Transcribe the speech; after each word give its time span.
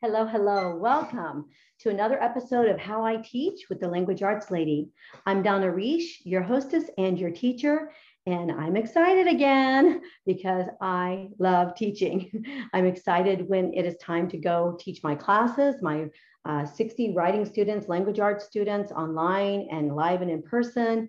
Hello, 0.00 0.24
hello. 0.24 0.76
Welcome 0.76 1.46
to 1.80 1.90
another 1.90 2.22
episode 2.22 2.68
of 2.68 2.78
How 2.78 3.04
I 3.04 3.16
Teach 3.16 3.68
with 3.68 3.80
the 3.80 3.88
Language 3.88 4.22
Arts 4.22 4.48
Lady. 4.48 4.90
I'm 5.26 5.42
Donna 5.42 5.66
Reish, 5.66 6.18
your 6.22 6.40
hostess 6.40 6.84
and 6.98 7.18
your 7.18 7.32
teacher, 7.32 7.90
and 8.24 8.52
I'm 8.52 8.76
excited 8.76 9.26
again 9.26 10.02
because 10.24 10.66
I 10.80 11.30
love 11.40 11.74
teaching. 11.74 12.30
I'm 12.72 12.86
excited 12.86 13.48
when 13.48 13.74
it 13.74 13.86
is 13.86 13.96
time 13.96 14.28
to 14.28 14.38
go 14.38 14.76
teach 14.78 15.02
my 15.02 15.16
classes, 15.16 15.82
my 15.82 16.06
uh, 16.44 16.64
60 16.64 17.14
writing 17.16 17.44
students, 17.44 17.88
language 17.88 18.20
arts 18.20 18.44
students 18.44 18.92
online 18.92 19.66
and 19.72 19.96
live 19.96 20.22
and 20.22 20.30
in 20.30 20.42
person 20.42 21.08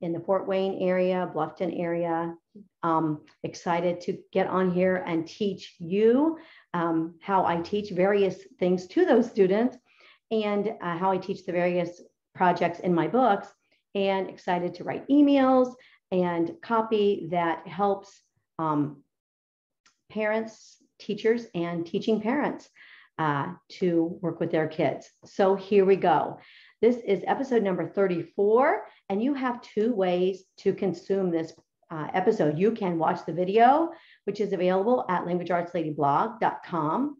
in 0.00 0.14
the 0.14 0.20
Fort 0.20 0.48
Wayne 0.48 0.78
area, 0.80 1.30
Bluffton 1.34 1.78
area. 1.78 2.34
Um, 2.82 3.20
excited 3.42 4.00
to 4.02 4.18
get 4.32 4.46
on 4.46 4.70
here 4.70 5.04
and 5.06 5.26
teach 5.26 5.76
you 5.78 6.38
um, 6.74 7.14
how 7.20 7.44
I 7.44 7.60
teach 7.60 7.90
various 7.90 8.36
things 8.58 8.86
to 8.88 9.04
those 9.04 9.28
students 9.28 9.76
and 10.30 10.72
uh, 10.80 10.96
how 10.96 11.10
I 11.10 11.18
teach 11.18 11.44
the 11.44 11.52
various 11.52 12.02
projects 12.34 12.80
in 12.80 12.94
my 12.94 13.08
books 13.08 13.48
and 13.94 14.28
excited 14.28 14.74
to 14.74 14.84
write 14.84 15.08
emails 15.08 15.74
and 16.12 16.52
copy 16.62 17.28
that 17.30 17.66
helps 17.66 18.22
um, 18.58 19.02
parents, 20.10 20.76
teachers, 20.98 21.46
and 21.54 21.86
teaching 21.86 22.20
parents 22.20 22.68
uh, 23.18 23.52
to 23.68 24.18
work 24.22 24.40
with 24.40 24.50
their 24.50 24.68
kids. 24.68 25.10
So 25.24 25.54
here 25.54 25.84
we 25.84 25.96
go. 25.96 26.38
This 26.80 26.96
is 27.06 27.22
episode 27.26 27.62
number 27.62 27.86
34, 27.86 28.86
and 29.08 29.22
you 29.22 29.34
have 29.34 29.60
two 29.60 29.92
ways 29.92 30.44
to 30.58 30.72
consume 30.72 31.30
this 31.30 31.52
uh, 31.90 32.08
episode. 32.14 32.58
You 32.58 32.72
can 32.72 32.98
watch 32.98 33.24
the 33.26 33.32
video, 33.32 33.90
which 34.24 34.40
is 34.40 34.52
available 34.52 35.04
at 35.08 35.24
languageartsladyblog.com. 35.24 37.16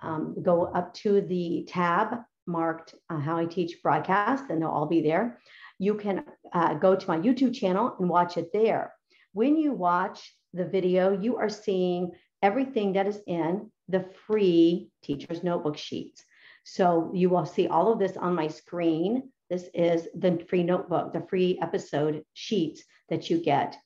Um, 0.00 0.36
go 0.42 0.64
up 0.64 0.92
to 0.94 1.20
the 1.22 1.64
tab 1.68 2.18
marked 2.46 2.94
uh, 3.08 3.18
How 3.18 3.38
I 3.38 3.46
Teach 3.46 3.82
Broadcast, 3.82 4.44
and 4.50 4.60
they'll 4.60 4.68
all 4.68 4.86
be 4.86 5.00
there. 5.00 5.38
You 5.78 5.94
can 5.94 6.24
uh, 6.52 6.74
go 6.74 6.94
to 6.94 7.08
my 7.08 7.18
YouTube 7.18 7.54
channel 7.54 7.96
and 7.98 8.08
watch 8.08 8.36
it 8.36 8.52
there. 8.52 8.92
When 9.32 9.56
you 9.56 9.72
watch 9.72 10.34
the 10.52 10.64
video, 10.64 11.18
you 11.18 11.36
are 11.38 11.48
seeing 11.48 12.12
everything 12.42 12.92
that 12.92 13.06
is 13.06 13.20
in 13.26 13.70
the 13.88 14.04
free 14.26 14.90
teacher's 15.02 15.42
notebook 15.42 15.76
sheets. 15.76 16.22
So 16.64 17.10
you 17.14 17.28
will 17.28 17.46
see 17.46 17.66
all 17.66 17.92
of 17.92 17.98
this 17.98 18.16
on 18.16 18.34
my 18.34 18.48
screen. 18.48 19.30
This 19.50 19.68
is 19.74 20.08
the 20.14 20.44
free 20.48 20.62
notebook, 20.62 21.12
the 21.12 21.26
free 21.28 21.58
episode 21.60 22.24
sheets 22.34 22.84
that 23.08 23.28
you 23.28 23.42
get 23.42 23.76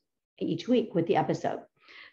each 0.40 0.68
week 0.68 0.94
with 0.94 1.06
the 1.06 1.16
episode. 1.16 1.60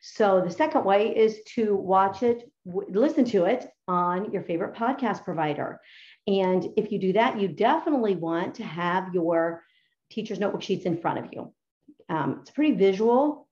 So 0.02 0.42
the 0.42 0.52
second 0.52 0.86
way 0.86 1.16
is 1.16 1.40
to 1.56 1.76
watch 1.76 2.22
it, 2.22 2.50
listen 2.66 3.26
to 3.26 3.46
it 3.46 3.68
on 3.88 4.32
your 4.32 4.44
favorite 4.44 4.76
podcast 4.76 5.24
provider. 5.24 5.80
And 6.28 6.68
if 6.78 6.92
you 6.92 7.00
do 7.00 7.14
that, 7.14 7.40
you 7.40 7.48
definitely 7.48 8.16
want 8.16 8.56
to 8.56 8.64
have 8.64 9.14
your 9.14 9.64
teacher's 10.12 10.40
notebook 10.40 10.62
sheets 10.62 10.86
in 10.86 10.98
front 10.98 11.20
of 11.20 11.34
you. 11.34 11.54
Um, 12.10 12.40
it's 12.42 12.52
a 12.52 12.54
pretty 12.54 12.76
visual 12.76 13.48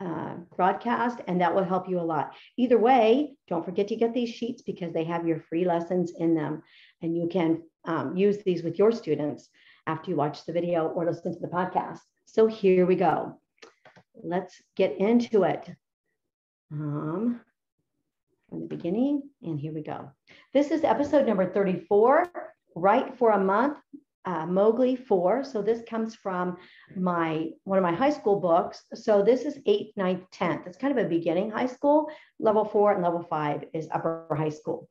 uh, 0.00 0.34
broadcast, 0.56 1.20
and 1.26 1.40
that 1.40 1.54
will 1.54 1.64
help 1.64 1.88
you 1.88 2.00
a 2.00 2.02
lot. 2.02 2.34
Either 2.56 2.78
way, 2.78 3.34
don't 3.48 3.64
forget 3.64 3.88
to 3.88 3.96
get 3.96 4.14
these 4.14 4.30
sheets 4.30 4.62
because 4.62 4.92
they 4.92 5.04
have 5.04 5.26
your 5.26 5.40
free 5.40 5.64
lessons 5.64 6.12
in 6.18 6.34
them, 6.34 6.62
and 7.02 7.16
you 7.16 7.28
can 7.28 7.62
um, 7.84 8.16
use 8.16 8.38
these 8.44 8.62
with 8.62 8.78
your 8.78 8.92
students 8.92 9.48
after 9.86 10.10
you 10.10 10.16
watch 10.16 10.46
the 10.46 10.52
video 10.52 10.86
or 10.86 11.04
listen 11.04 11.32
to 11.32 11.40
the 11.40 11.48
podcast. 11.48 11.98
So 12.26 12.46
here 12.46 12.86
we 12.86 12.94
go 12.94 13.40
let's 14.24 14.60
get 14.76 14.98
into 14.98 15.44
it. 15.44 15.70
Um, 16.72 17.40
from 18.48 18.60
the 18.60 18.66
beginning, 18.66 19.22
and 19.42 19.58
here 19.58 19.72
we 19.72 19.82
go. 19.82 20.10
This 20.52 20.70
is 20.70 20.84
episode 20.84 21.26
number 21.26 21.46
34, 21.46 22.28
Write 22.74 23.16
for 23.16 23.30
a 23.30 23.38
Month, 23.38 23.78
uh, 24.24 24.46
Mowgli 24.46 24.96
4. 24.96 25.44
So 25.44 25.62
this 25.62 25.82
comes 25.88 26.14
from 26.14 26.56
my 26.96 27.50
one 27.64 27.78
of 27.78 27.82
my 27.82 27.92
high 27.92 28.10
school 28.10 28.38
books. 28.38 28.82
So 28.94 29.22
this 29.22 29.42
is 29.42 29.58
8th, 29.66 29.94
9th, 29.96 30.26
10th. 30.32 30.66
It's 30.66 30.76
kind 30.76 30.96
of 30.96 31.04
a 31.04 31.08
beginning 31.08 31.50
high 31.50 31.66
school. 31.66 32.10
Level 32.38 32.64
4 32.64 32.94
and 32.94 33.02
level 33.02 33.22
5 33.22 33.64
is 33.72 33.88
upper 33.92 34.26
high 34.36 34.50
school. 34.50 34.88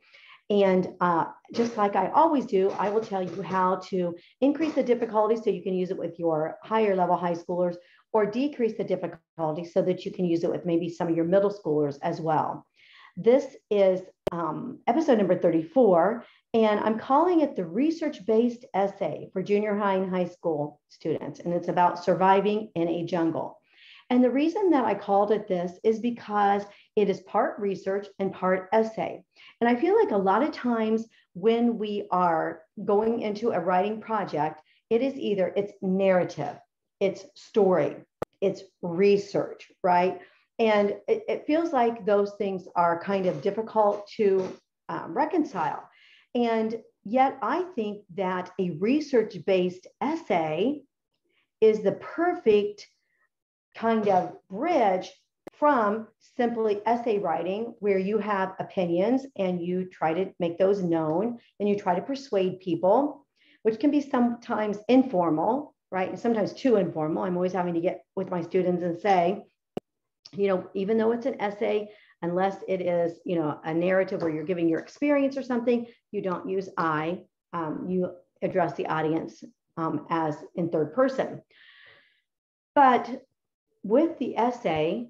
And 0.49 0.95
uh, 0.99 1.25
just 1.53 1.77
like 1.77 1.95
I 1.95 2.09
always 2.09 2.45
do, 2.45 2.71
I 2.71 2.89
will 2.89 3.01
tell 3.01 3.21
you 3.21 3.43
how 3.43 3.75
to 3.89 4.15
increase 4.41 4.73
the 4.73 4.83
difficulty 4.83 5.35
so 5.35 5.51
you 5.51 5.61
can 5.61 5.75
use 5.75 5.91
it 5.91 5.97
with 5.97 6.17
your 6.17 6.57
higher 6.63 6.95
level 6.95 7.15
high 7.15 7.35
schoolers 7.35 7.75
or 8.13 8.25
decrease 8.25 8.75
the 8.77 8.83
difficulty 8.83 9.65
so 9.65 9.81
that 9.81 10.05
you 10.05 10.11
can 10.11 10.25
use 10.25 10.43
it 10.43 10.51
with 10.51 10.65
maybe 10.65 10.89
some 10.89 11.07
of 11.07 11.15
your 11.15 11.25
middle 11.25 11.51
schoolers 11.51 11.97
as 12.01 12.19
well. 12.19 12.65
This 13.15 13.55
is 13.69 14.01
um, 14.31 14.79
episode 14.87 15.17
number 15.17 15.37
34, 15.37 16.23
and 16.53 16.79
I'm 16.79 16.97
calling 16.97 17.41
it 17.41 17.55
the 17.55 17.65
research 17.65 18.25
based 18.25 18.65
essay 18.73 19.29
for 19.33 19.43
junior 19.43 19.75
high 19.75 19.95
and 19.95 20.09
high 20.09 20.27
school 20.27 20.79
students. 20.89 21.39
And 21.39 21.53
it's 21.53 21.67
about 21.67 22.03
surviving 22.03 22.71
in 22.75 22.87
a 22.87 23.05
jungle. 23.05 23.59
And 24.09 24.23
the 24.23 24.31
reason 24.31 24.71
that 24.71 24.85
I 24.85 24.95
called 24.95 25.31
it 25.31 25.47
this 25.47 25.73
is 25.83 25.99
because 25.99 26.63
it 26.95 27.09
is 27.09 27.21
part 27.21 27.59
research 27.59 28.07
and 28.17 28.33
part 28.33 28.69
essay. 28.73 29.23
And 29.61 29.69
I 29.69 29.75
feel 29.75 29.95
like 29.95 30.11
a 30.11 30.17
lot 30.17 30.41
of 30.41 30.51
times 30.51 31.05
when 31.33 31.77
we 31.77 32.07
are 32.09 32.63
going 32.83 33.21
into 33.21 33.51
a 33.51 33.59
writing 33.59 34.01
project, 34.01 34.61
it 34.89 35.03
is 35.03 35.13
either 35.15 35.53
it's 35.55 35.73
narrative 35.81 36.57
it's 36.99 37.25
story, 37.35 37.97
it's 38.41 38.63
research, 38.81 39.71
right? 39.83 40.19
And 40.57 40.95
it, 41.07 41.23
it 41.27 41.43
feels 41.47 41.71
like 41.71 42.05
those 42.05 42.33
things 42.37 42.67
are 42.75 43.01
kind 43.01 43.25
of 43.25 43.41
difficult 43.41 44.07
to 44.17 44.57
um, 44.89 45.13
reconcile. 45.13 45.87
And 46.35 46.81
yet, 47.03 47.37
I 47.41 47.63
think 47.75 48.03
that 48.15 48.51
a 48.59 48.71
research 48.71 49.37
based 49.45 49.87
essay 50.01 50.81
is 51.61 51.81
the 51.81 51.93
perfect 51.93 52.87
kind 53.75 54.07
of 54.09 54.33
bridge 54.49 55.09
from 55.53 56.07
simply 56.37 56.81
essay 56.85 57.19
writing, 57.19 57.73
where 57.79 57.97
you 57.97 58.17
have 58.17 58.55
opinions 58.59 59.25
and 59.37 59.61
you 59.61 59.85
try 59.85 60.13
to 60.13 60.31
make 60.39 60.57
those 60.57 60.81
known 60.81 61.37
and 61.59 61.67
you 61.67 61.77
try 61.77 61.95
to 61.95 62.01
persuade 62.01 62.59
people, 62.59 63.25
which 63.63 63.79
can 63.79 63.91
be 63.91 64.01
sometimes 64.01 64.77
informal, 64.87 65.75
right? 65.91 66.09
And 66.09 66.19
sometimes 66.19 66.53
too 66.53 66.75
informal. 66.75 67.23
I'm 67.23 67.35
always 67.35 67.53
having 67.53 67.73
to 67.73 67.81
get 67.81 68.03
with 68.15 68.29
my 68.29 68.41
students 68.41 68.83
and 68.83 68.99
say, 68.99 69.43
you 70.33 70.47
know, 70.47 70.69
even 70.73 70.97
though 70.97 71.11
it's 71.11 71.25
an 71.25 71.41
essay, 71.41 71.89
unless 72.21 72.57
it 72.67 72.81
is, 72.81 73.19
you 73.25 73.35
know, 73.35 73.59
a 73.63 73.73
narrative 73.73 74.21
where 74.21 74.31
you're 74.31 74.43
giving 74.43 74.69
your 74.69 74.79
experience 74.79 75.37
or 75.37 75.43
something, 75.43 75.87
you 76.11 76.21
don't 76.21 76.49
use 76.49 76.69
I. 76.77 77.21
Um, 77.53 77.87
you 77.89 78.11
address 78.41 78.75
the 78.75 78.85
audience 78.87 79.43
um, 79.77 80.05
as 80.09 80.35
in 80.55 80.69
third 80.69 80.93
person. 80.93 81.41
But 82.75 83.23
with 83.83 84.19
the 84.19 84.37
essay, 84.37 85.09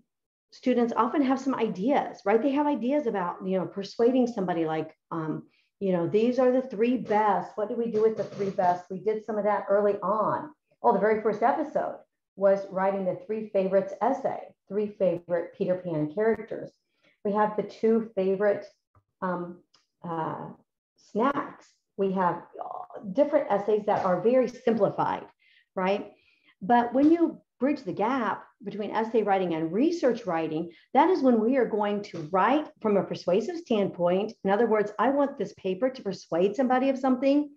students 0.52 0.94
often 0.96 1.22
have 1.22 1.40
some 1.40 1.56
ideas, 1.56 2.22
right? 2.26 2.42
They 2.42 2.52
have 2.52 2.68
ideas 2.68 3.08
about, 3.08 3.46
you 3.46 3.60
know, 3.60 3.66
persuading 3.66 4.28
somebody 4.28 4.66
like, 4.66 4.96
um, 5.12 5.44
you 5.80 5.92
know, 5.92 6.08
these 6.08 6.40
are 6.40 6.52
the 6.52 6.62
three 6.62 6.98
best. 6.98 7.52
What 7.56 7.70
do 7.70 7.76
we 7.76 7.92
do 7.92 8.02
with 8.02 8.18
the 8.18 8.24
three 8.24 8.50
best? 8.50 8.86
We 8.90 9.00
did 9.00 9.26
some 9.26 9.38
of 9.38 9.44
that 9.46 9.66
early 9.70 9.96
on. 9.96 10.50
Oh, 10.82 10.94
the 10.94 11.00
very 11.00 11.22
first 11.22 11.44
episode 11.44 11.98
was 12.36 12.66
writing 12.70 13.06
the 13.06 13.20
three 13.26 13.50
favorites 13.50 13.94
essay, 14.02 14.40
three 14.68 14.88
favorite 14.88 15.54
Peter 15.58 15.76
Pan 15.76 16.14
characters. 16.14 16.72
We 17.26 17.34
have 17.34 17.58
the 17.58 17.64
two 17.64 18.10
favorite 18.16 18.66
um, 19.22 19.60
uh, 20.08 20.48
snacks. 20.96 21.68
We 21.98 22.14
have 22.14 22.44
uh, 22.64 23.02
different 23.12 23.52
essays 23.52 23.84
that 23.88 24.06
are 24.06 24.22
very 24.22 24.48
simplified, 24.48 25.26
right? 25.76 26.14
But 26.62 26.94
when 26.94 27.12
you 27.12 27.42
bridge 27.60 27.84
the 27.84 27.92
gap 27.92 28.46
between 28.64 28.92
essay 28.92 29.24
writing 29.24 29.54
and 29.54 29.74
research 29.74 30.26
writing, 30.26 30.72
that 30.94 31.10
is 31.10 31.22
when 31.22 31.42
we 31.42 31.58
are 31.58 31.66
going 31.66 32.02
to 32.04 32.30
write 32.32 32.70
from 32.82 32.96
a 32.96 33.04
persuasive 33.04 33.58
standpoint. 33.58 34.32
In 34.46 34.50
other 34.50 34.68
words, 34.68 34.94
I 34.98 35.10
want 35.10 35.38
this 35.38 35.54
paper 35.54 35.90
to 35.90 36.02
persuade 36.02 36.56
somebody 36.56 36.88
of 36.88 36.98
something 36.98 37.50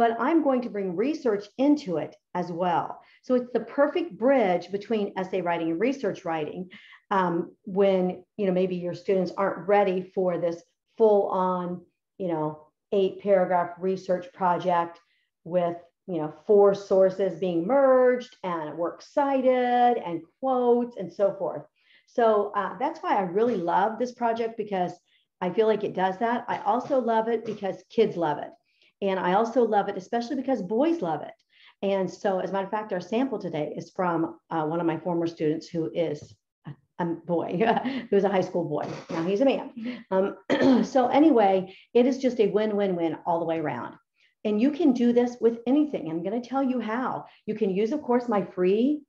but 0.00 0.16
I'm 0.18 0.42
going 0.42 0.62
to 0.62 0.70
bring 0.70 0.96
research 0.96 1.44
into 1.58 1.98
it 1.98 2.16
as 2.34 2.50
well. 2.50 3.02
So 3.20 3.34
it's 3.34 3.52
the 3.52 3.60
perfect 3.60 4.16
bridge 4.16 4.72
between 4.72 5.12
essay 5.18 5.42
writing 5.42 5.72
and 5.72 5.78
research 5.78 6.24
writing 6.24 6.70
um, 7.10 7.54
when, 7.66 8.24
you 8.38 8.46
know, 8.46 8.52
maybe 8.52 8.76
your 8.76 8.94
students 8.94 9.30
aren't 9.36 9.68
ready 9.68 10.10
for 10.14 10.38
this 10.38 10.62
full 10.96 11.28
on, 11.28 11.82
you 12.16 12.28
know, 12.28 12.68
eight 12.92 13.20
paragraph 13.20 13.72
research 13.78 14.32
project 14.32 14.98
with, 15.44 15.76
you 16.06 16.16
know, 16.16 16.32
four 16.46 16.74
sources 16.74 17.38
being 17.38 17.66
merged 17.66 18.34
and 18.42 18.78
works 18.78 19.12
cited 19.12 19.98
and 19.98 20.22
quotes 20.40 20.96
and 20.96 21.12
so 21.12 21.34
forth. 21.34 21.64
So 22.06 22.52
uh, 22.56 22.78
that's 22.78 23.00
why 23.00 23.18
I 23.18 23.24
really 23.24 23.58
love 23.58 23.98
this 23.98 24.12
project 24.12 24.56
because 24.56 24.92
I 25.42 25.50
feel 25.50 25.66
like 25.66 25.84
it 25.84 25.94
does 25.94 26.16
that. 26.20 26.46
I 26.48 26.60
also 26.60 26.98
love 26.98 27.28
it 27.28 27.44
because 27.44 27.84
kids 27.90 28.16
love 28.16 28.38
it. 28.38 28.48
And 29.02 29.18
I 29.18 29.34
also 29.34 29.62
love 29.62 29.88
it, 29.88 29.96
especially 29.96 30.36
because 30.36 30.62
boys 30.62 31.02
love 31.02 31.22
it. 31.22 31.32
And 31.82 32.10
so, 32.10 32.40
as 32.40 32.50
a 32.50 32.52
matter 32.52 32.66
of 32.66 32.70
fact, 32.70 32.92
our 32.92 33.00
sample 33.00 33.38
today 33.38 33.72
is 33.74 33.90
from 33.90 34.38
uh, 34.50 34.64
one 34.64 34.80
of 34.80 34.86
my 34.86 34.98
former 34.98 35.26
students 35.26 35.66
who 35.68 35.90
is 35.94 36.34
a, 36.98 37.04
boy. 37.04 37.56
he 38.10 38.14
was 38.14 38.24
a 38.24 38.28
high 38.28 38.42
school 38.42 38.64
boy. 38.64 38.86
Now 39.08 39.24
he's 39.24 39.40
a 39.40 39.46
man. 39.46 40.04
Um, 40.10 40.84
so 40.84 41.08
anyway, 41.08 41.74
it 41.94 42.06
is 42.06 42.18
just 42.18 42.38
a 42.40 42.48
win-win-win 42.48 43.18
all 43.26 43.38
the 43.38 43.46
way 43.46 43.58
around. 43.58 43.94
And 44.44 44.60
you 44.60 44.70
can 44.70 44.92
do 44.92 45.12
this 45.12 45.36
with 45.40 45.58
anything. 45.66 46.10
I'm 46.10 46.22
going 46.22 46.40
to 46.40 46.48
tell 46.48 46.62
you 46.62 46.80
how. 46.80 47.26
You 47.46 47.54
can 47.54 47.70
use, 47.70 47.92
of 47.92 48.02
course, 48.02 48.28
my 48.28 48.44
free 48.44 49.02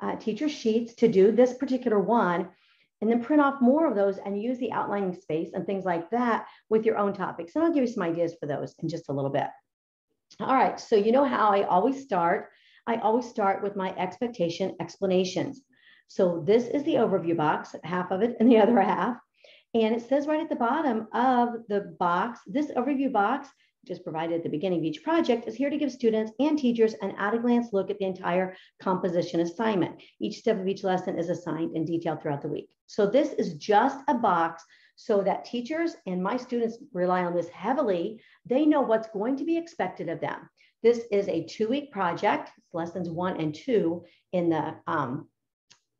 uh, 0.00 0.16
teacher 0.16 0.48
sheets 0.48 0.94
to 0.94 1.08
do 1.08 1.30
this 1.32 1.54
particular 1.54 2.00
one, 2.00 2.50
and 3.02 3.10
then 3.10 3.22
print 3.22 3.42
off 3.42 3.60
more 3.60 3.86
of 3.86 3.96
those 3.96 4.18
and 4.18 4.40
use 4.40 4.58
the 4.58 4.72
outlining 4.72 5.12
space 5.12 5.50
and 5.52 5.66
things 5.66 5.84
like 5.84 6.08
that 6.10 6.46
with 6.70 6.86
your 6.86 6.96
own 6.96 7.12
topics. 7.12 7.54
And 7.54 7.64
I'll 7.64 7.72
give 7.72 7.82
you 7.82 7.92
some 7.92 8.04
ideas 8.04 8.36
for 8.38 8.46
those 8.46 8.74
in 8.78 8.88
just 8.88 9.08
a 9.08 9.12
little 9.12 9.30
bit. 9.30 9.48
All 10.38 10.54
right, 10.54 10.78
so 10.78 10.94
you 10.94 11.10
know 11.10 11.24
how 11.24 11.48
I 11.48 11.64
always 11.64 12.00
start. 12.00 12.50
I 12.86 12.96
always 12.96 13.28
start 13.28 13.62
with 13.62 13.74
my 13.74 13.94
expectation 13.96 14.76
explanations. 14.80 15.60
So 16.06 16.42
this 16.46 16.68
is 16.68 16.84
the 16.84 16.94
overview 16.94 17.36
box, 17.36 17.74
half 17.82 18.12
of 18.12 18.22
it 18.22 18.36
and 18.38 18.50
the 18.50 18.58
other 18.58 18.80
half. 18.80 19.16
And 19.74 19.96
it 19.96 20.08
says 20.08 20.28
right 20.28 20.40
at 20.40 20.48
the 20.48 20.56
bottom 20.56 21.08
of 21.12 21.54
the 21.68 21.96
box, 21.98 22.38
this 22.46 22.70
overview 22.70 23.12
box, 23.12 23.48
just 23.86 24.04
provided 24.04 24.36
at 24.36 24.42
the 24.42 24.48
beginning 24.48 24.78
of 24.78 24.84
each 24.84 25.02
project, 25.02 25.46
is 25.48 25.54
here 25.54 25.70
to 25.70 25.76
give 25.76 25.90
students 25.90 26.32
and 26.38 26.58
teachers 26.58 26.94
an 27.02 27.12
at 27.18 27.34
a 27.34 27.38
glance 27.38 27.72
look 27.72 27.90
at 27.90 27.98
the 27.98 28.04
entire 28.04 28.54
composition 28.80 29.40
assignment. 29.40 30.00
Each 30.20 30.38
step 30.38 30.60
of 30.60 30.68
each 30.68 30.84
lesson 30.84 31.18
is 31.18 31.28
assigned 31.28 31.76
in 31.76 31.84
detail 31.84 32.16
throughout 32.16 32.42
the 32.42 32.48
week. 32.48 32.68
So 32.86 33.06
this 33.06 33.32
is 33.32 33.54
just 33.54 33.98
a 34.08 34.14
box 34.14 34.64
so 34.96 35.22
that 35.22 35.44
teachers 35.44 35.96
and 36.06 36.22
my 36.22 36.36
students 36.36 36.78
rely 36.92 37.24
on 37.24 37.34
this 37.34 37.48
heavily. 37.48 38.20
They 38.46 38.66
know 38.66 38.82
what's 38.82 39.08
going 39.08 39.36
to 39.38 39.44
be 39.44 39.56
expected 39.56 40.08
of 40.08 40.20
them. 40.20 40.48
This 40.82 41.04
is 41.10 41.28
a 41.28 41.44
two 41.44 41.68
week 41.68 41.92
project, 41.92 42.50
it's 42.56 42.74
lessons 42.74 43.08
one 43.08 43.40
and 43.40 43.54
two 43.54 44.04
in 44.32 44.50
the 44.50 44.74
um, 44.86 45.28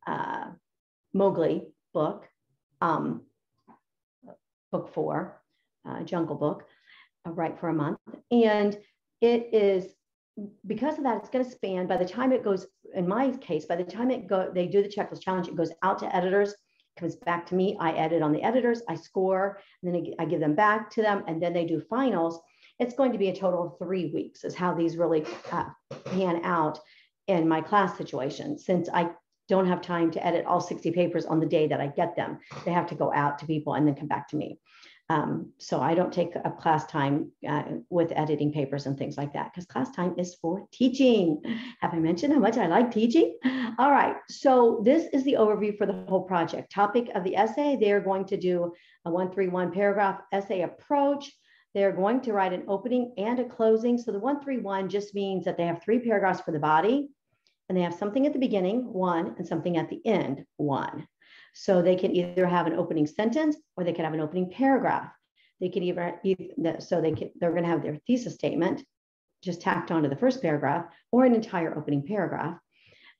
uh, 0.06 0.46
Mowgli 1.14 1.68
book, 1.94 2.28
um, 2.80 3.22
book 4.70 4.92
four, 4.92 5.40
uh, 5.88 6.02
Jungle 6.02 6.36
Book, 6.36 6.64
Write 7.26 7.58
for 7.58 7.68
a 7.68 7.74
Month. 7.74 7.98
And 8.30 8.76
it 9.20 9.50
is 9.52 9.94
because 10.66 10.96
of 10.96 11.04
that, 11.04 11.18
it's 11.18 11.28
going 11.28 11.44
to 11.44 11.50
span 11.50 11.86
by 11.86 11.96
the 11.96 12.04
time 12.04 12.32
it 12.32 12.42
goes, 12.42 12.66
in 12.94 13.06
my 13.06 13.30
case, 13.32 13.66
by 13.66 13.76
the 13.76 13.84
time 13.84 14.10
it 14.10 14.26
go, 14.26 14.50
they 14.54 14.66
do 14.66 14.82
the 14.82 14.88
checklist 14.88 15.20
challenge, 15.20 15.48
it 15.48 15.56
goes 15.56 15.72
out 15.82 15.98
to 15.98 16.16
editors, 16.16 16.54
comes 16.98 17.16
back 17.16 17.46
to 17.46 17.54
me. 17.54 17.76
I 17.80 17.92
edit 17.92 18.22
on 18.22 18.32
the 18.32 18.42
editors, 18.42 18.82
I 18.88 18.94
score, 18.94 19.60
and 19.82 19.94
then 19.94 20.14
I 20.18 20.24
give 20.24 20.40
them 20.40 20.54
back 20.54 20.90
to 20.92 21.02
them, 21.02 21.22
and 21.26 21.42
then 21.42 21.52
they 21.52 21.66
do 21.66 21.80
finals. 21.80 22.40
It's 22.78 22.94
going 22.94 23.12
to 23.12 23.18
be 23.18 23.28
a 23.28 23.36
total 23.36 23.66
of 23.66 23.78
three 23.78 24.10
weeks, 24.12 24.44
is 24.44 24.54
how 24.54 24.74
these 24.74 24.96
really 24.96 25.24
uh, 25.50 25.64
pan 26.06 26.44
out 26.44 26.78
in 27.28 27.48
my 27.48 27.60
class 27.60 27.96
situation. 27.96 28.58
Since 28.58 28.88
I 28.92 29.10
don't 29.48 29.66
have 29.66 29.82
time 29.82 30.10
to 30.10 30.26
edit 30.26 30.46
all 30.46 30.60
60 30.60 30.90
papers 30.92 31.26
on 31.26 31.40
the 31.40 31.46
day 31.46 31.66
that 31.66 31.80
I 31.80 31.88
get 31.88 32.16
them. 32.16 32.38
They 32.64 32.72
have 32.72 32.86
to 32.88 32.94
go 32.94 33.12
out 33.12 33.38
to 33.40 33.46
people 33.46 33.74
and 33.74 33.86
then 33.86 33.94
come 33.94 34.08
back 34.08 34.28
to 34.28 34.36
me. 34.36 34.58
Um, 35.12 35.52
so 35.58 35.78
I 35.78 35.94
don't 35.94 36.12
take 36.12 36.34
a 36.36 36.50
class 36.50 36.86
time 36.86 37.30
uh, 37.46 37.64
with 37.90 38.12
editing 38.16 38.50
papers 38.50 38.86
and 38.86 38.96
things 38.96 39.18
like 39.18 39.34
that 39.34 39.52
because 39.52 39.66
class 39.66 39.90
time 39.90 40.14
is 40.16 40.36
for 40.36 40.66
teaching. 40.72 41.42
Have 41.80 41.92
I 41.92 41.98
mentioned 41.98 42.32
how 42.32 42.38
much 42.38 42.56
I 42.56 42.66
like 42.66 42.90
teaching? 42.90 43.36
All 43.78 43.90
right, 43.90 44.16
so 44.30 44.80
this 44.82 45.08
is 45.12 45.22
the 45.24 45.34
overview 45.34 45.76
for 45.76 45.84
the 45.84 46.04
whole 46.08 46.22
project. 46.22 46.72
Topic 46.72 47.10
of 47.14 47.24
the 47.24 47.36
essay, 47.36 47.76
they 47.76 47.92
are 47.92 48.00
going 48.00 48.24
to 48.24 48.38
do 48.38 48.72
a 49.04 49.10
131 49.10 49.70
paragraph 49.72 50.18
essay 50.32 50.62
approach. 50.62 51.30
They're 51.74 51.92
going 51.92 52.22
to 52.22 52.32
write 52.32 52.54
an 52.54 52.64
opening 52.66 53.12
and 53.18 53.38
a 53.38 53.44
closing. 53.44 53.98
So 53.98 54.12
the 54.12 54.18
131 54.18 54.88
just 54.88 55.14
means 55.14 55.44
that 55.44 55.58
they 55.58 55.66
have 55.66 55.82
three 55.82 55.98
paragraphs 55.98 56.40
for 56.40 56.52
the 56.52 56.58
body, 56.58 57.10
and 57.68 57.76
they 57.76 57.82
have 57.82 57.94
something 57.94 58.26
at 58.26 58.32
the 58.32 58.38
beginning, 58.38 58.90
one, 58.90 59.34
and 59.36 59.46
something 59.46 59.76
at 59.76 59.90
the 59.90 60.00
end, 60.06 60.46
one. 60.56 61.06
So 61.52 61.82
they 61.82 61.96
can 61.96 62.14
either 62.14 62.46
have 62.46 62.66
an 62.66 62.74
opening 62.74 63.06
sentence 63.06 63.56
or 63.76 63.84
they 63.84 63.92
can 63.92 64.04
have 64.04 64.14
an 64.14 64.20
opening 64.20 64.50
paragraph. 64.50 65.10
They 65.60 65.68
could 65.68 65.82
either, 65.82 66.18
so 66.80 67.00
they 67.00 67.32
they're 67.38 67.52
going 67.52 67.62
to 67.62 67.68
have 67.68 67.82
their 67.82 67.98
thesis 68.06 68.34
statement 68.34 68.84
just 69.42 69.60
tacked 69.60 69.90
onto 69.90 70.08
the 70.08 70.16
first 70.16 70.40
paragraph 70.40 70.86
or 71.10 71.24
an 71.24 71.34
entire 71.34 71.76
opening 71.76 72.04
paragraph. 72.06 72.58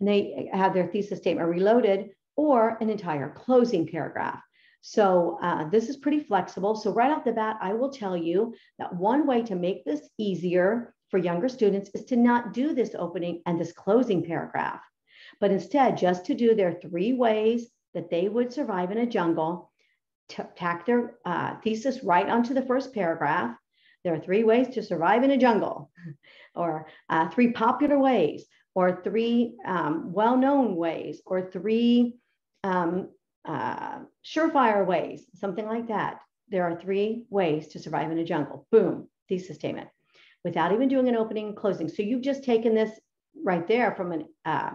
And 0.00 0.08
they 0.08 0.50
have 0.52 0.75
their 0.75 0.87
thesis 0.87 1.19
statement 1.19 1.49
reloaded 1.49 2.11
or 2.37 2.79
an 2.81 2.90
entire 2.90 3.31
closing 3.31 3.87
paragraph. 3.87 4.40
So 4.81 5.38
uh, 5.40 5.69
this 5.69 5.88
is 5.88 5.96
pretty 5.96 6.20
flexible. 6.20 6.75
So 6.75 6.93
right 6.93 7.12
off 7.12 7.25
the 7.25 7.32
bat, 7.32 7.58
I 7.61 7.73
will 7.75 7.90
tell 7.90 8.17
you 8.17 8.55
that 8.78 8.94
one 8.94 9.26
way 9.26 9.43
to 9.43 9.55
make 9.55 9.85
this 9.85 10.08
easier 10.19 10.94
for 11.08 11.19
younger 11.19 11.49
students 11.49 11.90
is 11.94 12.05
to 12.06 12.17
not 12.17 12.52
do 12.52 12.75
this 12.75 12.96
opening 12.99 13.43
and 13.46 13.61
this 13.61 13.73
closing 13.73 14.25
paragraph, 14.25 14.81
but 15.40 15.52
instead 15.52 15.96
just 15.96 16.26
to 16.26 16.35
do 16.35 16.55
their 16.55 16.73
three 16.73 17.12
ways 17.12 17.70
that 17.94 18.10
they 18.10 18.28
would 18.28 18.52
survive 18.52 18.90
in 18.90 18.98
a 18.98 19.06
jungle, 19.06 19.70
tack 20.28 20.86
their 20.86 21.16
uh, 21.24 21.56
thesis 21.62 22.02
right 22.02 22.28
onto 22.28 22.54
the 22.54 22.66
first 22.66 22.94
paragraph. 22.94 23.56
There 24.04 24.14
are 24.14 24.20
three 24.20 24.44
ways 24.44 24.68
to 24.70 24.82
survive 24.82 25.22
in 25.22 25.30
a 25.30 25.38
jungle, 25.38 25.90
or 26.54 26.86
uh, 27.08 27.28
three 27.30 27.52
popular 27.52 27.98
ways, 27.98 28.44
or 28.74 29.02
three 29.02 29.56
um, 29.64 30.12
well 30.12 30.36
known 30.36 30.76
ways, 30.76 31.20
or 31.26 31.50
three 31.50 32.16
um, 32.64 33.10
uh, 33.44 34.00
surefire 34.24 34.86
ways, 34.86 35.24
something 35.34 35.66
like 35.66 35.88
that. 35.88 36.20
There 36.48 36.64
are 36.64 36.80
three 36.80 37.26
ways 37.30 37.68
to 37.68 37.78
survive 37.78 38.10
in 38.10 38.18
a 38.18 38.24
jungle. 38.24 38.66
Boom, 38.70 39.08
thesis 39.28 39.56
statement 39.56 39.88
without 40.44 40.72
even 40.72 40.88
doing 40.88 41.08
an 41.08 41.16
opening 41.16 41.48
and 41.48 41.56
closing. 41.56 41.88
So 41.88 42.02
you've 42.02 42.22
just 42.22 42.44
taken 42.44 42.74
this 42.74 42.98
right 43.44 43.66
there 43.66 43.94
from 43.94 44.12
an 44.12 44.26
uh, 44.44 44.70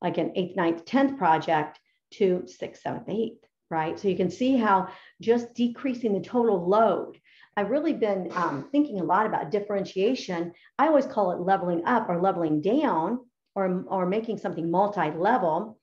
like 0.00 0.18
an 0.18 0.32
eighth, 0.34 0.56
ninth, 0.56 0.84
tenth 0.84 1.16
project 1.16 1.78
to 2.12 2.44
sixth, 2.46 2.82
seventh, 2.82 3.08
eighth, 3.08 3.44
right? 3.70 3.98
So 3.98 4.08
you 4.08 4.16
can 4.16 4.30
see 4.30 4.56
how 4.56 4.88
just 5.20 5.54
decreasing 5.54 6.12
the 6.12 6.20
total 6.20 6.68
load. 6.68 7.18
I've 7.56 7.70
really 7.70 7.92
been 7.92 8.30
um, 8.34 8.68
thinking 8.72 9.00
a 9.00 9.04
lot 9.04 9.26
about 9.26 9.50
differentiation. 9.50 10.52
I 10.78 10.86
always 10.86 11.06
call 11.06 11.32
it 11.32 11.40
leveling 11.40 11.84
up 11.84 12.08
or 12.08 12.20
leveling 12.20 12.60
down 12.62 13.20
or, 13.54 13.84
or 13.88 14.06
making 14.06 14.38
something 14.38 14.70
multi-level. 14.70 15.78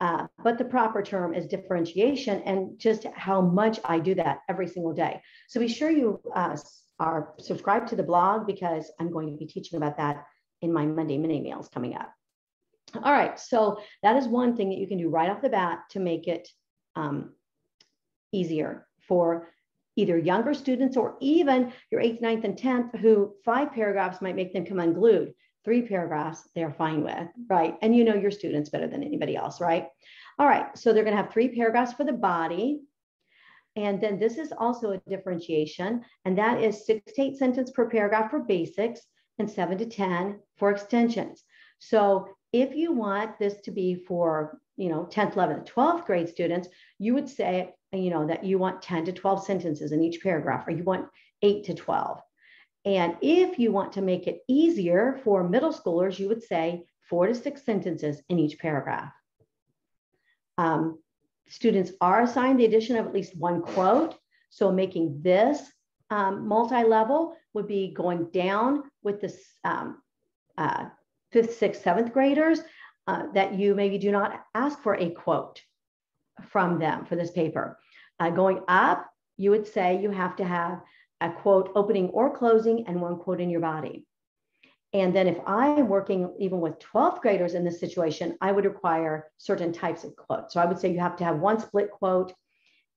Uh, 0.00 0.26
but 0.42 0.58
the 0.58 0.64
proper 0.64 1.02
term 1.02 1.32
is 1.32 1.46
differentiation 1.46 2.42
and 2.42 2.78
just 2.78 3.06
how 3.14 3.40
much 3.40 3.78
I 3.84 4.00
do 4.00 4.14
that 4.16 4.40
every 4.48 4.66
single 4.66 4.92
day. 4.92 5.22
So 5.48 5.60
be 5.60 5.68
sure 5.68 5.90
you 5.90 6.20
uh, 6.34 6.56
are 6.98 7.32
subscribed 7.38 7.88
to 7.88 7.96
the 7.96 8.02
blog 8.02 8.46
because 8.46 8.90
I'm 9.00 9.10
going 9.10 9.30
to 9.30 9.36
be 9.36 9.46
teaching 9.46 9.76
about 9.76 9.96
that 9.96 10.26
in 10.60 10.72
my 10.72 10.84
Monday 10.84 11.16
mini 11.16 11.40
meals 11.40 11.68
coming 11.68 11.94
up. 11.94 12.12
All 13.02 13.12
right, 13.12 13.38
so 13.38 13.78
that 14.02 14.16
is 14.16 14.26
one 14.26 14.56
thing 14.56 14.68
that 14.70 14.78
you 14.78 14.86
can 14.86 14.98
do 14.98 15.08
right 15.08 15.30
off 15.30 15.42
the 15.42 15.48
bat 15.48 15.80
to 15.90 16.00
make 16.00 16.28
it 16.28 16.48
um, 16.96 17.32
easier 18.32 18.86
for 19.06 19.48
either 19.96 20.18
younger 20.18 20.54
students 20.54 20.96
or 20.96 21.16
even 21.20 21.72
your 21.90 22.00
eighth, 22.00 22.20
ninth, 22.20 22.44
and 22.44 22.56
10th, 22.56 22.98
who 22.98 23.34
five 23.44 23.72
paragraphs 23.72 24.20
might 24.20 24.36
make 24.36 24.52
them 24.52 24.66
come 24.66 24.80
unglued. 24.80 25.34
Three 25.64 25.82
paragraphs, 25.82 26.48
they're 26.54 26.72
fine 26.72 27.02
with, 27.02 27.28
right? 27.48 27.76
And 27.80 27.96
you 27.96 28.04
know 28.04 28.14
your 28.14 28.30
students 28.30 28.70
better 28.70 28.86
than 28.86 29.02
anybody 29.02 29.36
else, 29.36 29.60
right? 29.60 29.88
All 30.38 30.46
right, 30.46 30.76
so 30.76 30.92
they're 30.92 31.04
gonna 31.04 31.16
have 31.16 31.32
three 31.32 31.54
paragraphs 31.54 31.92
for 31.92 32.04
the 32.04 32.12
body, 32.12 32.82
and 33.76 34.00
then 34.00 34.18
this 34.18 34.38
is 34.38 34.52
also 34.56 34.92
a 34.92 34.98
differentiation, 35.08 36.04
and 36.24 36.38
that 36.38 36.62
is 36.62 36.86
six 36.86 37.12
to 37.12 37.22
eight 37.22 37.38
sentence 37.38 37.70
per 37.70 37.88
paragraph 37.88 38.30
for 38.30 38.40
basics 38.40 39.00
and 39.38 39.50
seven 39.50 39.78
to 39.78 39.86
10 39.86 40.38
for 40.56 40.70
extensions. 40.70 41.42
So 41.78 42.28
if 42.54 42.76
you 42.76 42.92
want 42.92 43.36
this 43.40 43.60
to 43.62 43.72
be 43.72 43.96
for, 43.96 44.60
you 44.76 44.88
know, 44.88 45.08
10th, 45.10 45.34
11th, 45.34 45.66
12th 45.66 46.06
grade 46.06 46.28
students, 46.28 46.68
you 47.00 47.12
would 47.14 47.28
say, 47.28 47.74
you 47.92 48.10
know, 48.10 48.26
that 48.28 48.44
you 48.44 48.58
want 48.58 48.80
10 48.80 49.06
to 49.06 49.12
12 49.12 49.44
sentences 49.44 49.90
in 49.90 50.00
each 50.00 50.22
paragraph, 50.22 50.68
or 50.68 50.70
you 50.70 50.84
want 50.84 51.08
eight 51.42 51.64
to 51.64 51.74
12. 51.74 52.20
And 52.84 53.16
if 53.22 53.58
you 53.58 53.72
want 53.72 53.94
to 53.94 54.02
make 54.02 54.28
it 54.28 54.44
easier 54.46 55.20
for 55.24 55.42
middle 55.42 55.72
schoolers, 55.72 56.16
you 56.16 56.28
would 56.28 56.44
say 56.44 56.84
four 57.10 57.26
to 57.26 57.34
six 57.34 57.64
sentences 57.64 58.22
in 58.28 58.38
each 58.38 58.58
paragraph. 58.60 59.12
Um, 60.56 60.98
Students 61.48 61.92
are 62.00 62.22
assigned 62.22 62.58
the 62.58 62.64
addition 62.64 62.96
of 62.96 63.06
at 63.06 63.12
least 63.12 63.36
one 63.36 63.62
quote. 63.62 64.16
So 64.50 64.72
making 64.72 65.20
this 65.22 65.60
um, 66.10 66.46
multi-level 66.48 67.36
would 67.52 67.66
be 67.66 67.92
going 67.92 68.30
down 68.30 68.84
with 69.02 69.20
this 69.20 69.38
um, 69.64 70.00
uh, 70.56 70.86
fifth, 71.34 71.58
sixth, 71.58 71.82
seventh 71.82 72.12
graders 72.12 72.60
uh, 73.08 73.24
that 73.34 73.54
you 73.58 73.74
maybe 73.74 73.98
do 73.98 74.12
not 74.12 74.40
ask 74.54 74.80
for 74.82 74.94
a 74.94 75.10
quote 75.10 75.60
from 76.48 76.78
them 76.78 77.04
for 77.04 77.16
this 77.16 77.32
paper. 77.32 77.76
Uh, 78.20 78.30
going 78.30 78.60
up, 78.68 79.06
you 79.36 79.50
would 79.50 79.66
say 79.66 80.00
you 80.00 80.10
have 80.10 80.36
to 80.36 80.44
have 80.44 80.80
a 81.20 81.30
quote 81.30 81.72
opening 81.74 82.08
or 82.10 82.36
closing 82.36 82.86
and 82.86 83.00
one 83.00 83.16
quote 83.18 83.40
in 83.40 83.50
your 83.50 83.60
body. 83.60 84.06
And 84.92 85.14
then 85.14 85.26
if 85.26 85.38
I'm 85.44 85.88
working 85.88 86.32
even 86.38 86.60
with 86.60 86.78
12th 86.78 87.20
graders 87.20 87.54
in 87.54 87.64
this 87.64 87.80
situation, 87.80 88.38
I 88.40 88.52
would 88.52 88.64
require 88.64 89.26
certain 89.38 89.72
types 89.72 90.04
of 90.04 90.14
quotes. 90.14 90.54
So 90.54 90.60
I 90.60 90.66
would 90.66 90.78
say 90.78 90.92
you 90.92 91.00
have 91.00 91.16
to 91.16 91.24
have 91.24 91.40
one 91.40 91.58
split 91.58 91.90
quote 91.90 92.32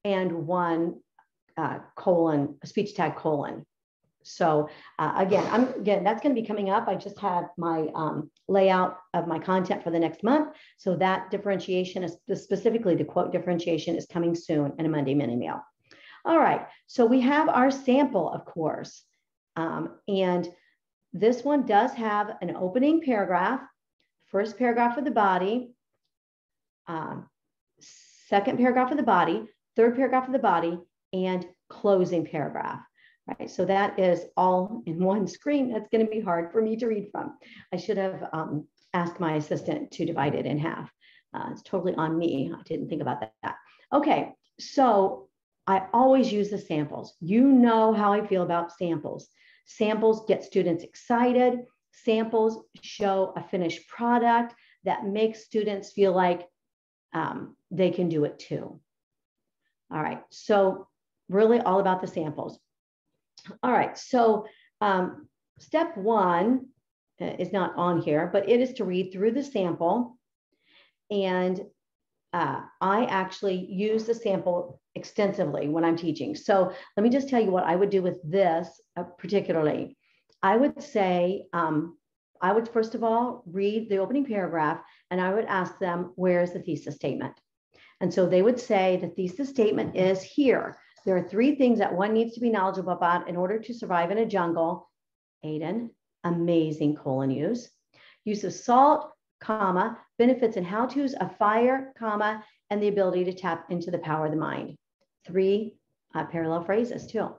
and 0.06 0.46
one 0.46 1.00
uh, 1.58 1.79
colon, 1.96 2.60
speech 2.65 2.94
tag 2.94 3.15
colon. 3.15 3.65
So 4.28 4.70
uh, 5.00 5.14
again, 5.18 5.48
I'm 5.52 5.70
again 5.74 6.04
that's 6.04 6.22
going 6.22 6.36
to 6.36 6.42
be 6.42 6.48
coming 6.48 6.70
up. 6.70 6.88
I 6.88 6.96
just 6.96 7.18
had 7.20 7.48
my 7.58 7.88
um, 7.96 8.30
layout 8.48 8.98
of 9.14 9.28
my 9.28 9.40
content 9.40 9.84
for 9.84 9.92
the 9.92 10.00
next 10.00 10.24
month. 10.24 10.56
So 10.78 10.96
that 10.98 11.32
differentiation 11.32 12.04
is 12.04 12.18
specifically 12.44 12.96
the 12.96 13.06
quote 13.06 13.32
differentiation 13.32 13.96
is 13.96 14.06
coming 14.06 14.36
soon 14.36 14.74
in 14.78 14.86
a 14.86 14.90
Monday 14.90 15.14
mini 15.14 15.36
meal. 15.36 15.62
All 16.26 16.38
right, 16.38 16.68
so 16.88 17.06
we 17.06 17.22
have 17.22 17.48
our 17.48 17.72
sample, 17.72 18.30
of 18.30 18.44
course, 18.44 19.04
um, 19.56 19.96
and 20.10 20.48
this 21.14 21.44
one 21.44 21.66
does 21.66 21.94
have 21.94 22.36
an 22.42 22.56
opening 22.58 23.02
paragraph, 23.02 23.62
first 24.26 24.58
paragraph 24.58 24.98
of 24.98 25.06
the 25.06 25.12
body, 25.12 25.72
um, 26.88 27.30
second 28.28 28.58
paragraph 28.58 28.92
of 28.92 28.98
the 28.98 29.04
body, 29.04 29.46
third 29.78 29.96
paragraph 29.96 30.28
of 30.28 30.34
the 30.34 30.40
body, 30.40 30.78
and 31.14 31.46
closing 31.70 32.26
paragraph. 32.26 32.82
Right, 33.28 33.50
so 33.50 33.66
that 33.66 34.00
is 34.00 34.26
all 34.38 34.84
in 34.86 35.04
one 35.04 35.28
screen. 35.28 35.74
That's 35.74 35.90
going 35.90 36.06
to 36.06 36.10
be 36.10 36.22
hard 36.22 36.52
for 36.52 36.62
me 36.62 36.78
to 36.78 36.88
read 36.88 37.10
from. 37.12 37.38
I 37.74 37.78
should 37.78 37.98
have 37.98 38.30
um, 38.32 38.68
asked 38.94 39.20
my 39.20 39.36
assistant 39.36 39.92
to 39.92 40.06
divide 40.06 40.34
it 40.34 40.46
in 40.46 40.58
half. 40.58 40.90
Uh, 41.34 41.50
it's 41.52 41.62
totally 41.62 41.94
on 41.96 42.18
me. 42.18 42.54
I 42.58 42.62
didn't 42.64 42.88
think 42.88 43.02
about 43.02 43.30
that. 43.44 43.56
Okay, 43.94 44.32
so 44.60 45.28
I 45.68 45.88
always 45.94 46.32
use 46.32 46.50
the 46.50 46.58
samples. 46.58 47.16
You 47.20 47.44
know 47.44 47.92
how 47.94 48.14
I 48.14 48.26
feel 48.26 48.44
about 48.44 48.72
samples. 48.72 49.28
Samples 49.66 50.24
get 50.26 50.46
students 50.46 50.86
excited. 50.86 51.60
Samples 51.92 52.64
show 52.82 53.34
a 53.36 53.44
finished 53.44 53.90
product 53.90 54.56
that 54.86 55.06
makes 55.06 55.44
students 55.44 55.92
feel 55.92 56.14
like 56.14 56.48
um, 57.14 57.58
they 57.72 57.92
can 57.92 58.08
do 58.08 58.24
it 58.24 58.40
too. 58.40 58.80
All 59.92 60.02
right, 60.02 60.22
so 60.30 60.88
really 61.28 61.60
all 61.60 61.82
about 61.82 62.00
the 62.00 62.08
samples. 62.08 62.58
All 63.63 63.72
right, 63.72 63.98
so 63.98 64.46
um, 64.82 65.27
step 65.60 65.98
one 65.98 66.68
uh, 67.22 67.25
is 67.39 67.51
not 67.51 67.75
on 67.75 68.01
here, 68.01 68.30
but 68.32 68.50
it 68.50 68.60
is 68.60 68.74
to 68.74 68.86
read 68.86 69.12
through 69.12 69.32
the 69.32 69.44
sample. 69.44 70.18
And 71.10 71.62
uh, 72.34 72.62
I 72.82 73.06
actually 73.06 73.66
use 73.72 74.06
the 74.06 74.13
sample 74.13 74.82
extensively 74.96 75.70
when 75.70 75.86
I'm 75.86 75.96
teaching. 75.96 76.36
So 76.36 76.74
let 76.96 77.04
me 77.04 77.10
just 77.10 77.30
tell 77.30 77.42
you 77.42 77.51
what 77.51 77.63
I 77.63 77.75
would 77.75 77.89
do 77.89 78.01
with 78.01 78.20
this 78.24 78.68
uh, 78.98 79.04
particularly. 79.18 79.98
I 80.44 80.58
would 80.58 80.82
say, 80.82 81.46
um, 81.54 81.98
I 82.42 82.54
would 82.54 82.70
first 82.70 82.94
of 82.94 83.04
all 83.04 83.44
read 83.48 83.89
the 83.89 83.98
opening 83.98 84.25
paragraph 84.25 84.80
and 85.10 85.20
I 85.20 85.34
would 85.34 85.46
ask 85.46 85.80
them, 85.80 86.12
where's 86.16 86.51
the 86.51 86.60
thesis 86.60 86.96
statement? 86.96 87.34
And 88.00 88.13
so 88.13 88.27
they 88.27 88.42
would 88.42 88.60
say 88.60 88.98
the 88.98 89.08
thesis 89.08 89.50
statement 89.50 89.96
is 89.96 90.22
here. 90.22 90.77
There 91.08 91.16
are 91.16 91.24
three 91.24 91.56
things 91.56 91.80
that 91.80 91.96
one 91.96 92.12
needs 92.12 92.34
to 92.34 92.42
be 92.42 92.50
knowledgeable 92.50 92.92
about 92.92 93.30
in 93.30 93.38
order 93.38 93.58
to 93.60 93.74
survive 93.74 94.12
in 94.12 94.18
a 94.18 94.26
jungle. 94.26 94.92
Aiden, 95.46 95.92
amazing 96.26 96.98
colon 96.98 97.32
use. 97.32 97.70
Use 98.26 98.44
of 98.44 98.52
salt, 98.52 99.14
comma, 99.40 99.98
benefits 100.18 100.58
and 100.58 100.66
how-tos 100.66 101.14
of 101.14 101.38
fire, 101.38 101.94
comma, 101.98 102.44
and 102.70 102.84
the 102.84 102.90
ability 102.90 103.24
to 103.24 103.34
tap 103.34 103.68
into 103.70 103.90
the 103.90 104.00
power 104.00 104.26
of 104.26 104.32
the 104.32 104.38
mind. 104.38 104.76
Three 105.26 105.76
uh, 106.14 106.26
parallel 106.26 106.66
phrases 106.66 107.08
too. 107.08 107.30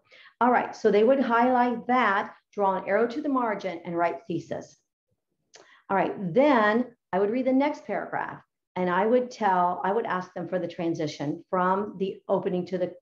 All 0.40 0.50
right, 0.50 0.75
so 0.75 0.90
they 0.90 1.04
would 1.04 1.20
highlight 1.20 1.87
that, 1.88 2.32
draw 2.54 2.78
an 2.78 2.88
arrow 2.88 3.06
to 3.06 3.20
the 3.20 3.28
margin, 3.28 3.82
and 3.84 3.94
write 3.94 4.20
thesis. 4.26 4.78
All 5.90 5.96
right, 5.98 6.14
then 6.32 6.87
I 7.12 7.18
would 7.18 7.30
read 7.30 7.46
the 7.46 7.52
next 7.52 7.84
paragraph 7.84 8.40
and 8.76 8.88
I 8.88 9.04
would 9.04 9.30
tell, 9.30 9.82
I 9.84 9.92
would 9.92 10.06
ask 10.06 10.32
them 10.32 10.48
for 10.48 10.58
the 10.58 10.68
transition 10.68 11.44
from 11.50 11.96
the 11.98 12.22
opening 12.28 12.64
to 12.68 12.78
the 12.78 12.94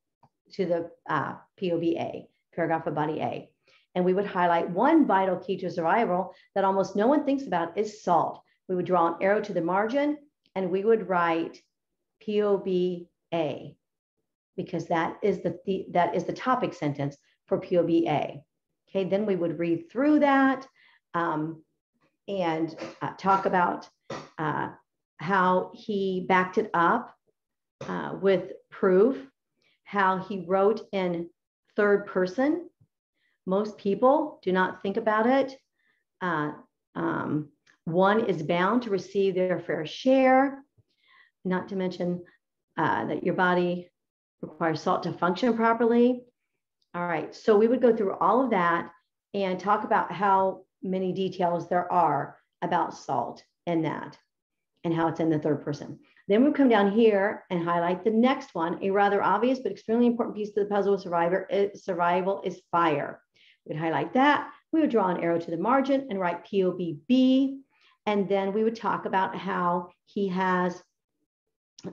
to 0.52 0.66
the 0.66 0.90
uh, 1.08 1.34
POBA, 1.60 2.26
paragraph 2.54 2.86
of 2.86 2.94
body 2.94 3.20
A. 3.20 3.50
And 3.94 4.04
we 4.04 4.14
would 4.14 4.26
highlight 4.26 4.70
one 4.70 5.06
vital 5.06 5.36
key 5.36 5.56
to 5.58 5.70
survival 5.70 6.34
that 6.54 6.64
almost 6.64 6.96
no 6.96 7.06
one 7.06 7.24
thinks 7.24 7.46
about 7.46 7.76
is 7.78 8.02
salt. 8.02 8.42
We 8.68 8.74
would 8.74 8.84
draw 8.84 9.08
an 9.08 9.22
arrow 9.22 9.40
to 9.40 9.52
the 9.52 9.62
margin 9.62 10.18
and 10.54 10.70
we 10.70 10.84
would 10.84 11.08
write 11.08 11.60
POBA 12.26 13.74
because 14.56 14.86
that 14.86 15.18
is 15.22 15.42
the, 15.42 15.86
that 15.92 16.14
is 16.14 16.24
the 16.24 16.32
topic 16.32 16.74
sentence 16.74 17.16
for 17.46 17.60
POBA. 17.60 18.42
Okay, 18.88 19.04
then 19.04 19.26
we 19.26 19.36
would 19.36 19.58
read 19.58 19.90
through 19.90 20.20
that 20.20 20.66
um, 21.14 21.62
and 22.28 22.74
uh, 23.02 23.12
talk 23.18 23.46
about 23.46 23.88
uh, 24.38 24.68
how 25.18 25.70
he 25.74 26.26
backed 26.28 26.58
it 26.58 26.70
up 26.74 27.14
uh, 27.88 28.14
with 28.20 28.52
proof 28.70 29.16
how 29.86 30.18
he 30.18 30.44
wrote 30.46 30.82
in 30.92 31.30
third 31.76 32.06
person. 32.06 32.68
Most 33.46 33.78
people 33.78 34.40
do 34.42 34.52
not 34.52 34.82
think 34.82 34.96
about 34.96 35.26
it. 35.26 35.56
Uh, 36.20 36.52
um, 36.94 37.48
one 37.84 38.26
is 38.26 38.42
bound 38.42 38.82
to 38.82 38.90
receive 38.90 39.34
their 39.34 39.60
fair 39.60 39.86
share, 39.86 40.62
not 41.44 41.68
to 41.68 41.76
mention 41.76 42.22
uh, 42.76 43.06
that 43.06 43.22
your 43.22 43.34
body 43.34 43.88
requires 44.42 44.82
salt 44.82 45.04
to 45.04 45.12
function 45.12 45.56
properly. 45.56 46.24
All 46.94 47.06
right, 47.06 47.34
so 47.34 47.56
we 47.56 47.68
would 47.68 47.80
go 47.80 47.94
through 47.94 48.16
all 48.16 48.42
of 48.42 48.50
that 48.50 48.90
and 49.34 49.58
talk 49.58 49.84
about 49.84 50.10
how 50.10 50.62
many 50.82 51.12
details 51.12 51.68
there 51.68 51.90
are 51.92 52.36
about 52.62 52.94
salt 52.94 53.44
in 53.66 53.82
that 53.82 54.18
and 54.82 54.92
how 54.92 55.08
it's 55.08 55.20
in 55.20 55.30
the 55.30 55.38
third 55.38 55.62
person. 55.62 56.00
Then 56.28 56.44
we 56.44 56.50
come 56.52 56.68
down 56.68 56.90
here 56.90 57.44
and 57.50 57.62
highlight 57.62 58.02
the 58.02 58.10
next 58.10 58.54
one, 58.54 58.82
a 58.82 58.90
rather 58.90 59.22
obvious 59.22 59.60
but 59.60 59.70
extremely 59.70 60.06
important 60.06 60.36
piece 60.36 60.50
to 60.52 60.60
the 60.60 60.66
puzzle 60.66 60.94
of 60.94 61.00
survivor, 61.00 61.46
is, 61.50 61.84
survival 61.84 62.42
is 62.44 62.62
fire. 62.72 63.20
We'd 63.64 63.78
highlight 63.78 64.12
that. 64.14 64.50
We 64.72 64.80
would 64.80 64.90
draw 64.90 65.08
an 65.08 65.20
arrow 65.20 65.38
to 65.38 65.50
the 65.50 65.56
margin 65.56 66.08
and 66.10 66.18
write 66.18 66.44
POBB. 66.44 67.58
And 68.06 68.28
then 68.28 68.52
we 68.52 68.64
would 68.64 68.76
talk 68.76 69.04
about 69.04 69.36
how 69.36 69.90
he 70.06 70.28
has 70.28 70.82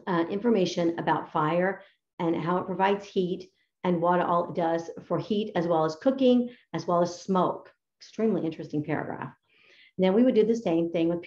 uh, 0.07 0.25
information 0.29 0.97
about 0.99 1.31
fire 1.31 1.81
and 2.19 2.35
how 2.35 2.57
it 2.57 2.65
provides 2.65 3.05
heat 3.05 3.49
and 3.83 4.01
what 4.01 4.19
all 4.19 4.49
it 4.49 4.55
does 4.55 4.89
for 5.05 5.19
heat 5.19 5.51
as 5.55 5.67
well 5.67 5.85
as 5.85 5.95
cooking, 5.97 6.49
as 6.73 6.87
well 6.87 7.01
as 7.01 7.21
smoke. 7.21 7.71
Extremely 7.99 8.45
interesting 8.45 8.83
paragraph. 8.83 9.33
And 9.97 10.05
then 10.05 10.13
we 10.13 10.23
would 10.23 10.35
do 10.35 10.45
the 10.45 10.55
same 10.55 10.91
thing 10.91 11.09
with 11.09 11.21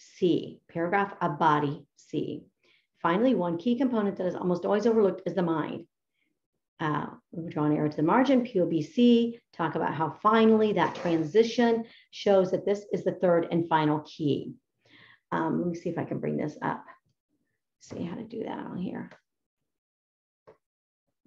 POBC, 0.00 0.60
paragraph 0.68 1.14
a 1.20 1.28
body 1.28 1.84
C. 1.96 2.44
Finally, 3.02 3.34
one 3.34 3.58
key 3.58 3.76
component 3.76 4.16
that 4.16 4.26
is 4.26 4.34
almost 4.34 4.64
always 4.64 4.86
overlooked 4.86 5.22
is 5.26 5.34
the 5.34 5.42
mind. 5.42 5.86
Uh, 6.78 7.06
we 7.30 7.50
draw 7.50 7.64
an 7.64 7.76
arrow 7.76 7.88
to 7.88 7.96
the 7.96 8.02
margin, 8.02 8.44
POBC, 8.44 9.38
talk 9.52 9.74
about 9.74 9.94
how 9.94 10.10
finally 10.22 10.72
that 10.72 10.94
transition 10.94 11.84
shows 12.10 12.50
that 12.50 12.64
this 12.64 12.84
is 12.92 13.04
the 13.04 13.12
third 13.12 13.46
and 13.50 13.68
final 13.68 14.00
key. 14.00 14.54
Um, 15.32 15.58
let 15.58 15.68
me 15.68 15.74
see 15.74 15.90
if 15.90 15.98
I 15.98 16.04
can 16.04 16.20
bring 16.20 16.36
this 16.36 16.56
up. 16.62 16.84
See 17.80 18.02
how 18.02 18.16
to 18.16 18.24
do 18.24 18.44
that 18.44 18.58
on 18.58 18.78
here. 18.78 19.10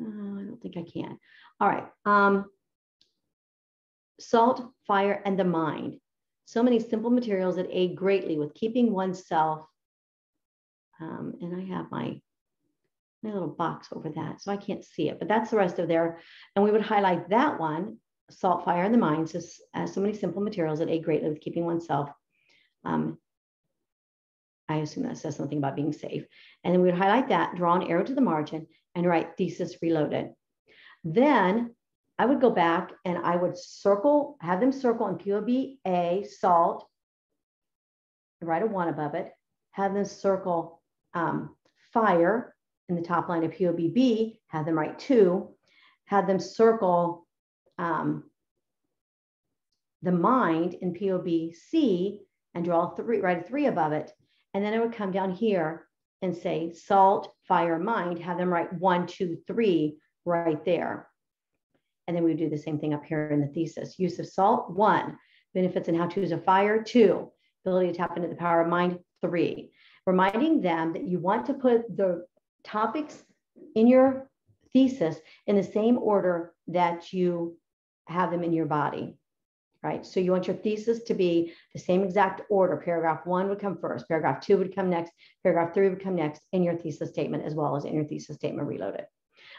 Uh, 0.01 0.05
I 0.05 0.43
don't 0.43 0.59
think 0.61 0.75
I 0.77 0.83
can. 0.91 1.17
All 1.59 1.69
right. 1.69 1.87
Um, 2.05 2.45
salt, 4.19 4.71
fire, 4.87 5.21
and 5.23 5.39
the 5.39 5.45
mind. 5.45 5.99
So 6.45 6.61
many 6.61 6.79
simple 6.79 7.09
materials 7.09 7.55
that 7.55 7.67
aid 7.71 7.95
greatly 7.95 8.37
with 8.37 8.53
keeping 8.53 8.91
oneself 8.91 9.65
um, 11.03 11.33
and 11.41 11.55
I 11.55 11.75
have 11.75 11.91
my, 11.91 12.19
my 13.23 13.31
little 13.31 13.47
box 13.47 13.89
over 13.91 14.09
that, 14.09 14.41
so 14.41 14.51
I 14.51 14.57
can't 14.57 14.83
see 14.83 15.09
it, 15.09 15.19
but 15.19 15.27
that's 15.27 15.51
the 15.51 15.57
rest 15.57 15.79
of 15.79 15.87
there. 15.87 16.19
And 16.55 16.63
we 16.63 16.71
would 16.71 16.81
highlight 16.81 17.29
that 17.29 17.59
one, 17.59 17.97
salt, 18.29 18.65
fire, 18.65 18.83
and 18.83 18.93
the 18.93 18.99
mines, 18.99 19.35
as, 19.35 19.59
as 19.73 19.93
so 19.93 20.01
many 20.01 20.13
simple 20.13 20.41
materials 20.41 20.79
that 20.79 20.89
aid 20.89 21.03
greatly 21.03 21.29
with 21.29 21.41
keeping 21.41 21.65
oneself. 21.65 22.09
Um, 22.85 23.17
I 24.69 24.77
assume 24.77 25.03
that 25.03 25.17
says 25.17 25.35
something 25.35 25.57
about 25.57 25.75
being 25.75 25.93
safe. 25.93 26.25
And 26.63 26.73
then 26.73 26.81
we 26.81 26.89
would 26.89 26.97
highlight 26.97 27.29
that, 27.29 27.55
draw 27.55 27.75
an 27.75 27.83
arrow 27.83 28.03
to 28.03 28.15
the 28.15 28.21
margin, 28.21 28.67
and 28.95 29.05
write 29.05 29.35
thesis 29.37 29.81
reloaded. 29.81 30.29
Then 31.03 31.75
I 32.23 32.25
would 32.25 32.39
go 32.39 32.51
back 32.51 32.93
and 33.03 33.17
I 33.17 33.35
would 33.35 33.57
circle, 33.57 34.37
have 34.39 34.61
them 34.61 34.71
circle 34.71 35.07
in 35.09 35.17
POB 35.17 35.75
A, 35.85 36.23
salt, 36.23 36.87
write 38.41 38.63
a 38.63 38.65
one 38.65 38.87
above 38.87 39.13
it, 39.13 39.33
have 39.71 39.93
them 39.93 40.05
circle 40.05 40.81
um, 41.13 41.53
fire 41.91 42.55
in 42.87 42.95
the 42.95 43.01
top 43.01 43.27
line 43.27 43.43
of 43.43 43.51
POBB, 43.51 44.37
have 44.47 44.65
them 44.65 44.75
write 44.75 44.99
two, 44.99 45.49
have 46.05 46.25
them 46.25 46.39
circle 46.39 47.27
um, 47.77 48.23
the 50.01 50.13
mind 50.13 50.75
in 50.75 50.93
POBC 50.93 52.19
and 52.53 52.63
draw 52.63 52.95
three, 52.95 53.19
write 53.19 53.43
a 53.43 53.43
three 53.43 53.65
above 53.65 53.91
it. 53.91 54.13
And 54.53 54.63
then 54.63 54.73
I 54.73 54.79
would 54.79 54.93
come 54.93 55.11
down 55.11 55.31
here 55.31 55.87
and 56.21 56.33
say 56.33 56.71
salt, 56.71 57.33
fire, 57.49 57.77
mind, 57.77 58.19
have 58.19 58.37
them 58.37 58.47
write 58.47 58.71
one, 58.71 59.07
two, 59.07 59.39
three 59.45 59.97
right 60.23 60.63
there. 60.63 61.09
And 62.07 62.15
then 62.15 62.23
we 62.23 62.33
do 62.33 62.49
the 62.49 62.57
same 62.57 62.79
thing 62.79 62.93
up 62.93 63.05
here 63.05 63.29
in 63.29 63.41
the 63.41 63.47
thesis. 63.47 63.97
Use 63.97 64.19
of 64.19 64.27
salt, 64.27 64.71
one. 64.71 65.17
Benefits 65.53 65.87
and 65.87 65.97
how-tos 65.97 66.31
of 66.31 66.43
fire, 66.43 66.83
two. 66.83 67.31
Ability 67.65 67.91
to 67.91 67.97
tap 67.97 68.17
into 68.17 68.29
the 68.29 68.35
power 68.35 68.61
of 68.61 68.67
mind, 68.67 68.99
three 69.21 69.71
reminding 70.05 70.61
them 70.61 70.93
that 70.93 71.07
you 71.07 71.19
want 71.19 71.45
to 71.45 71.53
put 71.53 71.95
the 71.95 72.25
topics 72.63 73.23
in 73.75 73.87
your 73.87 74.29
thesis 74.71 75.17
in 75.47 75.55
the 75.55 75.63
same 75.63 75.97
order 75.97 76.53
that 76.67 77.13
you 77.13 77.57
have 78.07 78.31
them 78.31 78.43
in 78.43 78.53
your 78.53 78.65
body, 78.65 79.17
right? 79.81 80.05
So 80.05 80.19
you 80.19 80.31
want 80.31 80.47
your 80.47 80.55
thesis 80.55 81.03
to 81.03 81.13
be 81.13 81.53
the 81.73 81.79
same 81.79 82.03
exact 82.03 82.41
order. 82.49 82.77
Paragraph 82.77 83.25
one 83.25 83.49
would 83.49 83.59
come 83.59 83.77
first, 83.77 84.07
paragraph 84.07 84.41
two 84.41 84.57
would 84.57 84.75
come 84.75 84.89
next, 84.89 85.11
paragraph 85.43 85.73
three 85.73 85.89
would 85.89 86.03
come 86.03 86.15
next 86.15 86.41
in 86.51 86.63
your 86.63 86.75
thesis 86.75 87.09
statement, 87.09 87.45
as 87.45 87.55
well 87.55 87.75
as 87.75 87.85
in 87.85 87.93
your 87.93 88.05
thesis 88.05 88.35
statement 88.35 88.67
reloaded. 88.67 89.05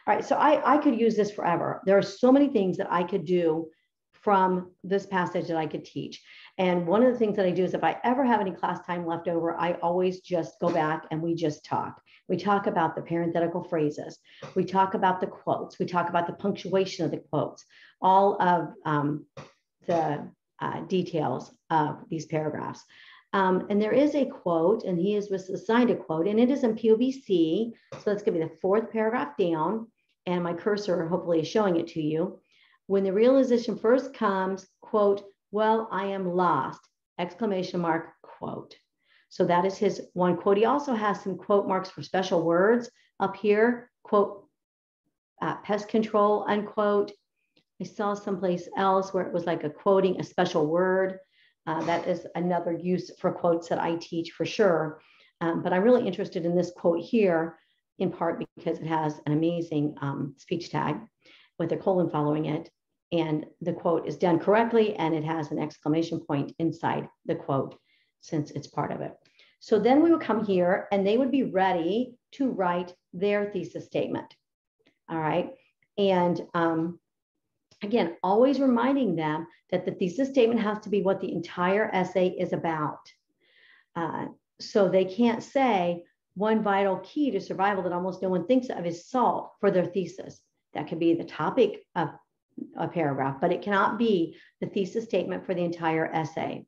All 0.07 0.15
right, 0.15 0.25
so 0.25 0.37
I, 0.37 0.75
I 0.75 0.79
could 0.79 0.99
use 0.99 1.17
this 1.17 1.31
forever. 1.31 1.81
There 1.87 1.97
are 1.97 2.03
so 2.03 2.31
many 2.31 2.49
things 2.49 2.77
that 2.77 2.93
I 2.93 3.05
could 3.05 3.25
do 3.25 3.69
from 4.13 4.73
this 4.83 5.07
passage 5.07 5.49
that 5.49 5.57
I 5.57 5.67
could 5.67 5.85
teach. 5.85 6.23
And 6.57 6.87
one 6.87 7.03
of 7.03 7.13
the 7.13 7.19
things 7.19 7.37
that 7.37 7.47
I 7.47 7.51
do 7.51 7.65
is 7.65 7.75
if 7.75 7.85
I 7.85 7.99
ever 8.05 8.25
have 8.25 8.41
any 8.41 8.53
class 8.53 8.85
time 8.87 9.07
left 9.07 9.29
over, 9.29 9.59
I 9.59 9.73
always 9.75 10.21
just 10.21 10.59
go 10.61 10.71
back 10.71 11.05
and 11.11 11.21
we 11.21 11.35
just 11.35 11.65
talk. 11.65 12.01
We 12.29 12.37
talk 12.37 12.67
about 12.67 12.97
the 12.97 13.03
parenthetical 13.03 13.65
phrases. 13.65 14.19
We 14.55 14.65
talk 14.65 14.95
about 14.95 15.21
the 15.21 15.27
quotes. 15.27 15.79
We 15.79 15.87
talk 15.87 16.09
about 16.09 16.27
the 16.27 16.33
punctuation 16.35 17.05
of 17.05 17.11
the 17.11 17.19
quotes, 17.19 17.65
all 18.01 18.41
of 18.41 18.73
um, 18.87 19.27
the 19.87 20.27
uh, 20.61 20.81
details 20.83 21.53
of 21.71 22.05
these 22.09 22.27
paragraphs. 22.27 22.83
Um, 23.35 23.67
and 23.69 23.83
there 23.83 23.93
is 23.93 24.15
a 24.15 24.27
quote, 24.27 24.85
and 24.85 24.99
he 24.99 25.17
is 25.17 25.31
assigned 25.31 25.91
a 25.91 25.97
quote, 25.97 26.29
and 26.29 26.39
it 26.39 26.51
is 26.51 26.63
in 26.63 26.77
POBC. 26.77 27.73
So 27.93 28.03
that's 28.07 28.23
going 28.23 28.39
to 28.39 28.47
be 28.47 28.53
the 28.53 28.61
fourth 28.63 28.91
paragraph 28.93 29.37
down. 29.37 29.89
And 30.27 30.43
my 30.43 30.55
cursor 30.55 31.07
hopefully 31.07 31.41
is 31.41 31.49
showing 31.49 31.77
it 31.77 31.89
to 31.89 32.01
you. 32.03 32.41
When 32.87 33.05
the 33.05 33.13
realization 33.13 33.77
first 33.77 34.15
comes, 34.15 34.67
quote, 34.81 35.25
well, 35.51 35.89
I 35.93 36.07
am 36.07 36.35
lost, 36.35 36.81
exclamation 37.19 37.81
mark, 37.81 38.11
quote. 38.23 38.75
So 39.29 39.45
that 39.47 39.65
is 39.65 39.77
his 39.77 40.01
one 40.13 40.37
quote. 40.37 40.57
He 40.57 40.65
also 40.65 40.95
has 40.95 41.21
some 41.21 41.37
quote 41.37 41.67
marks 41.67 41.91
for 41.91 42.03
special 42.03 42.43
words 42.43 42.91
up 43.21 43.37
here, 43.37 43.91
quote, 44.03 44.47
uh, 45.43 45.57
pest 45.63 45.89
control, 45.89 46.45
unquote. 46.49 47.13
I 47.81 47.85
saw 47.85 48.15
someplace 48.15 48.69
else 48.77 49.13
where 49.13 49.27
it 49.27 49.33
was 49.33 49.47
like 49.47 49.65
a 49.65 49.71
quoting 49.71 50.21
a 50.21 50.25
special 50.25 50.67
word. 50.67 51.19
Uh, 51.67 51.83
that 51.85 52.07
is 52.07 52.27
another 52.35 52.73
use 52.73 53.11
for 53.19 53.33
quotes 53.33 53.69
that 53.69 53.79
I 53.79 53.97
teach 53.97 54.33
for 54.33 54.45
sure. 54.45 55.01
Um, 55.41 55.63
but 55.63 55.73
I'm 55.73 55.83
really 55.83 56.07
interested 56.07 56.45
in 56.45 56.55
this 56.55 56.73
quote 56.77 57.01
here, 57.01 57.59
in 57.99 58.11
part 58.11 58.45
because 58.57 58.79
it 58.79 58.87
has 58.87 59.21
an 59.27 59.33
amazing 59.33 59.95
um, 60.01 60.35
speech 60.39 60.71
tag 60.71 60.97
with 61.59 61.73
a 61.73 61.77
colon 61.77 62.11
following 62.11 62.47
it 62.47 62.69
and 63.13 63.47
the 63.61 63.73
quote 63.73 64.07
is 64.09 64.17
done 64.17 64.39
correctly 64.39 64.97
and 64.97 65.15
it 65.15 65.25
has 65.25 65.51
an 65.51 65.59
exclamation 65.59 66.21
point 66.21 66.53
inside 66.59 67.09
the 67.27 67.35
quote 67.35 67.77
since 68.21 68.51
it's 68.51 68.67
part 68.67 68.91
of 68.91 69.01
it. 69.01 69.13
So 69.61 69.79
then 69.79 70.03
we 70.03 70.11
would 70.11 70.21
come 70.21 70.45
here 70.45 70.89
and 70.91 71.07
they 71.07 71.17
would 71.17 71.31
be 71.31 71.45
ready 71.45 72.17
to 72.33 72.51
write 72.51 72.93
their 73.13 73.51
thesis 73.51 73.87
statement. 73.87 74.35
All 75.09 75.19
right. 75.19 75.51
And 75.97 76.41
um, 76.55 76.99
again, 77.83 78.17
always 78.23 78.59
reminding 78.59 79.15
them 79.15 79.47
that 79.71 79.85
the 79.85 79.93
thesis 79.93 80.31
statement 80.31 80.61
has 80.61 80.81
to 80.81 80.89
be 80.89 81.03
what 81.03 81.21
the 81.21 81.33
entire 81.33 81.89
essay 81.95 82.29
is 82.29 82.53
about. 82.53 82.99
Uh, 83.95 84.27
so 84.61 84.89
they 84.89 85.05
can't 85.05 85.43
say 85.43 86.05
one 86.35 86.63
vital 86.63 86.99
key 86.99 87.31
to 87.31 87.41
survival 87.41 87.83
that 87.83 87.93
almost 87.93 88.23
no 88.23 88.29
one 88.29 88.47
thinks 88.47 88.69
of 88.69 88.87
is 88.87 89.09
salt 89.09 89.53
for 89.61 89.71
their 89.71 89.87
thesis. 89.87 90.41
That 90.75 90.89
could 90.89 90.99
be 90.99 91.15
the 91.15 91.25
topic 91.25 91.85
of 91.95 92.11
a 92.77 92.89
paragraph, 92.89 93.41
but 93.41 93.53
it 93.53 93.63
cannot 93.63 93.99
be 93.99 94.37
the 94.61 94.67
thesis 94.67 95.05
statement 95.05 95.47
for 95.47 95.55
the 95.55 95.65
entire 95.65 96.07
essay. 96.07 96.67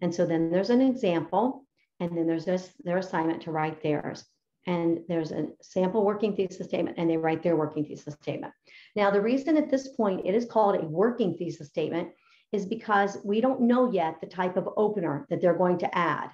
And 0.00 0.14
so 0.14 0.26
then 0.26 0.50
there's 0.50 0.70
an 0.70 0.80
example, 0.80 1.64
and 2.00 2.16
then 2.16 2.26
there's 2.26 2.44
this, 2.44 2.72
their 2.82 2.98
assignment 2.98 3.42
to 3.42 3.52
write 3.52 3.82
theirs. 3.82 4.24
And 4.66 5.00
there's 5.08 5.30
a 5.30 5.48
sample 5.60 6.04
working 6.04 6.34
thesis 6.34 6.66
statement, 6.66 6.96
and 6.98 7.08
they 7.08 7.16
write 7.16 7.42
their 7.42 7.56
working 7.56 7.84
thesis 7.84 8.14
statement. 8.14 8.52
Now, 8.96 9.10
the 9.10 9.20
reason 9.20 9.56
at 9.56 9.70
this 9.70 9.88
point 9.88 10.26
it 10.26 10.34
is 10.34 10.46
called 10.46 10.76
a 10.76 10.86
working 10.86 11.36
thesis 11.36 11.68
statement 11.68 12.08
is 12.52 12.64
because 12.64 13.18
we 13.24 13.40
don't 13.40 13.60
know 13.60 13.90
yet 13.92 14.20
the 14.20 14.26
type 14.26 14.56
of 14.56 14.68
opener 14.76 15.26
that 15.28 15.40
they're 15.40 15.58
going 15.58 15.78
to 15.78 15.98
add. 15.98 16.30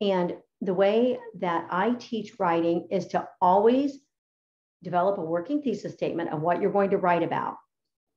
And 0.00 0.36
the 0.60 0.74
way 0.74 1.18
that 1.40 1.66
I 1.70 1.94
teach 1.98 2.38
writing 2.38 2.88
is 2.90 3.06
to 3.08 3.26
always 3.40 3.98
develop 4.82 5.18
a 5.18 5.22
working 5.22 5.62
thesis 5.62 5.92
statement 5.92 6.30
of 6.30 6.40
what 6.40 6.60
you're 6.60 6.72
going 6.72 6.90
to 6.90 6.98
write 6.98 7.22
about. 7.22 7.56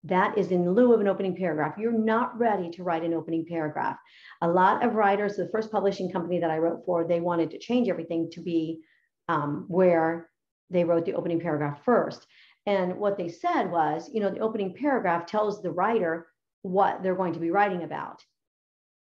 That 0.06 0.38
is 0.38 0.52
in 0.52 0.70
lieu 0.70 0.94
of 0.94 1.00
an 1.00 1.08
opening 1.08 1.36
paragraph. 1.36 1.78
You're 1.78 1.92
not 1.92 2.38
ready 2.38 2.70
to 2.72 2.84
write 2.84 3.04
an 3.04 3.14
opening 3.14 3.46
paragraph. 3.46 3.98
A 4.42 4.48
lot 4.48 4.84
of 4.84 4.96
writers, 4.96 5.36
the 5.36 5.50
first 5.50 5.72
publishing 5.72 6.12
company 6.12 6.40
that 6.40 6.52
I 6.52 6.58
wrote 6.58 6.86
for, 6.86 7.06
they 7.06 7.22
wanted 7.22 7.52
to 7.52 7.60
change 7.60 7.88
everything 7.88 8.30
to 8.32 8.42
be 8.42 8.82
um, 9.30 9.66
where 9.70 10.30
they 10.70 10.84
wrote 10.84 11.06
the 11.06 11.14
opening 11.14 11.40
paragraph 11.40 11.84
first. 11.86 12.26
And 12.66 12.98
what 12.98 13.18
they 13.18 13.30
said 13.30 13.72
was, 13.72 14.10
you 14.12 14.20
know, 14.20 14.30
the 14.30 14.40
opening 14.40 14.74
paragraph 14.74 15.26
tells 15.26 15.62
the 15.62 15.72
writer 15.72 16.28
what 16.64 17.04
they're 17.04 17.16
going 17.16 17.34
to 17.34 17.40
be 17.40 17.52
writing 17.52 17.84
about. 17.84 18.22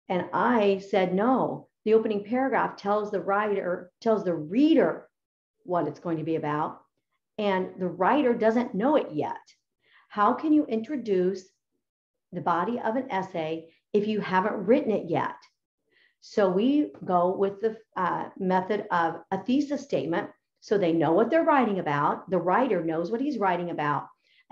And 0.09 0.25
I 0.33 0.83
said, 0.89 1.13
no, 1.13 1.69
the 1.85 1.93
opening 1.93 2.23
paragraph 2.23 2.77
tells 2.77 3.11
the 3.11 3.21
writer, 3.21 3.91
tells 4.01 4.23
the 4.23 4.33
reader 4.33 5.07
what 5.63 5.87
it's 5.87 5.99
going 5.99 6.17
to 6.17 6.23
be 6.23 6.35
about. 6.35 6.81
And 7.37 7.69
the 7.79 7.87
writer 7.87 8.33
doesn't 8.33 8.75
know 8.75 8.95
it 8.95 9.07
yet. 9.11 9.41
How 10.09 10.33
can 10.33 10.53
you 10.53 10.65
introduce 10.65 11.45
the 12.31 12.41
body 12.41 12.79
of 12.79 12.95
an 12.95 13.11
essay 13.11 13.69
if 13.93 14.07
you 14.07 14.21
haven't 14.21 14.65
written 14.65 14.91
it 14.91 15.09
yet? 15.09 15.35
So 16.21 16.49
we 16.49 16.91
go 17.03 17.35
with 17.35 17.59
the 17.59 17.77
uh, 17.97 18.29
method 18.39 18.85
of 18.91 19.15
a 19.31 19.43
thesis 19.43 19.81
statement. 19.81 20.29
So 20.61 20.77
they 20.77 20.93
know 20.93 21.11
what 21.11 21.29
they're 21.29 21.43
writing 21.43 21.79
about. 21.79 22.29
The 22.29 22.37
writer 22.37 22.83
knows 22.83 23.11
what 23.11 23.19
he's 23.19 23.39
writing 23.39 23.71
about. 23.71 24.07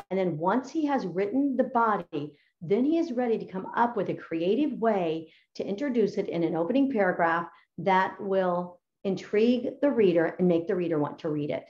And 0.10 0.20
then 0.20 0.38
once 0.38 0.70
he 0.70 0.86
has 0.88 1.06
written 1.06 1.56
the 1.56 1.64
body, 1.64 2.36
then 2.62 2.86
he 2.86 2.98
is 2.98 3.12
ready 3.12 3.38
to 3.38 3.46
come 3.46 3.68
up 3.76 3.98
with 3.98 4.10
a 4.10 4.14
creative 4.14 4.74
way 4.80 5.34
to 5.56 5.66
introduce 5.66 6.16
it 6.16 6.30
in 6.30 6.44
an 6.44 6.56
opening 6.56 6.92
paragraph 6.92 7.48
that 7.80 8.16
will 8.22 8.80
intrigue 9.04 9.70
the 9.82 9.90
reader 9.90 10.36
and 10.38 10.48
make 10.48 10.68
the 10.68 10.76
reader 10.76 11.00
want 11.00 11.20
to 11.20 11.30
read 11.30 11.50
it. 11.50 11.66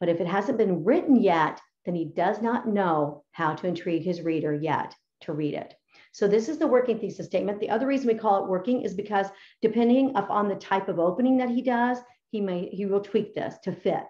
But 0.00 0.08
if 0.08 0.20
it 0.20 0.26
hasn't 0.26 0.58
been 0.58 0.84
written 0.84 1.16
yet, 1.16 1.60
then 1.84 1.94
he 1.94 2.04
does 2.04 2.42
not 2.42 2.68
know 2.68 3.24
how 3.32 3.54
to 3.54 3.66
intrigue 3.66 4.02
his 4.02 4.20
reader 4.20 4.54
yet 4.54 4.94
to 5.22 5.32
read 5.32 5.54
it. 5.54 5.74
So 6.12 6.28
this 6.28 6.48
is 6.48 6.58
the 6.58 6.66
working 6.66 6.98
thesis 6.98 7.26
statement. 7.26 7.58
The 7.58 7.70
other 7.70 7.86
reason 7.86 8.08
we 8.08 8.14
call 8.14 8.44
it 8.44 8.50
working 8.50 8.82
is 8.82 8.94
because 8.94 9.26
depending 9.62 10.14
upon 10.14 10.48
the 10.48 10.56
type 10.56 10.88
of 10.88 10.98
opening 10.98 11.38
that 11.38 11.48
he 11.48 11.62
does, 11.62 11.98
he 12.30 12.40
may 12.40 12.68
he 12.68 12.86
will 12.86 13.00
tweak 13.00 13.34
this 13.34 13.56
to 13.64 13.72
fit, 13.72 14.06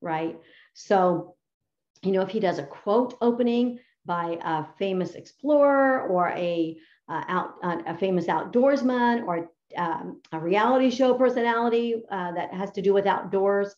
right? 0.00 0.38
So, 0.74 1.36
you 2.02 2.12
know, 2.12 2.22
if 2.22 2.28
he 2.28 2.40
does 2.40 2.58
a 2.58 2.64
quote 2.64 3.16
opening 3.20 3.78
by 4.08 4.38
a 4.42 4.64
famous 4.78 5.14
explorer 5.14 6.08
or 6.08 6.30
a 6.30 6.76
uh, 7.08 7.24
out 7.28 7.54
uh, 7.62 7.78
a 7.86 7.94
famous 7.94 8.26
outdoorsman 8.26 9.24
or 9.26 9.50
um, 9.76 10.20
a 10.32 10.38
reality 10.38 10.90
show 10.90 11.14
personality 11.14 12.02
uh, 12.10 12.32
that 12.32 12.52
has 12.52 12.70
to 12.72 12.82
do 12.82 12.94
with 12.94 13.06
outdoors, 13.06 13.74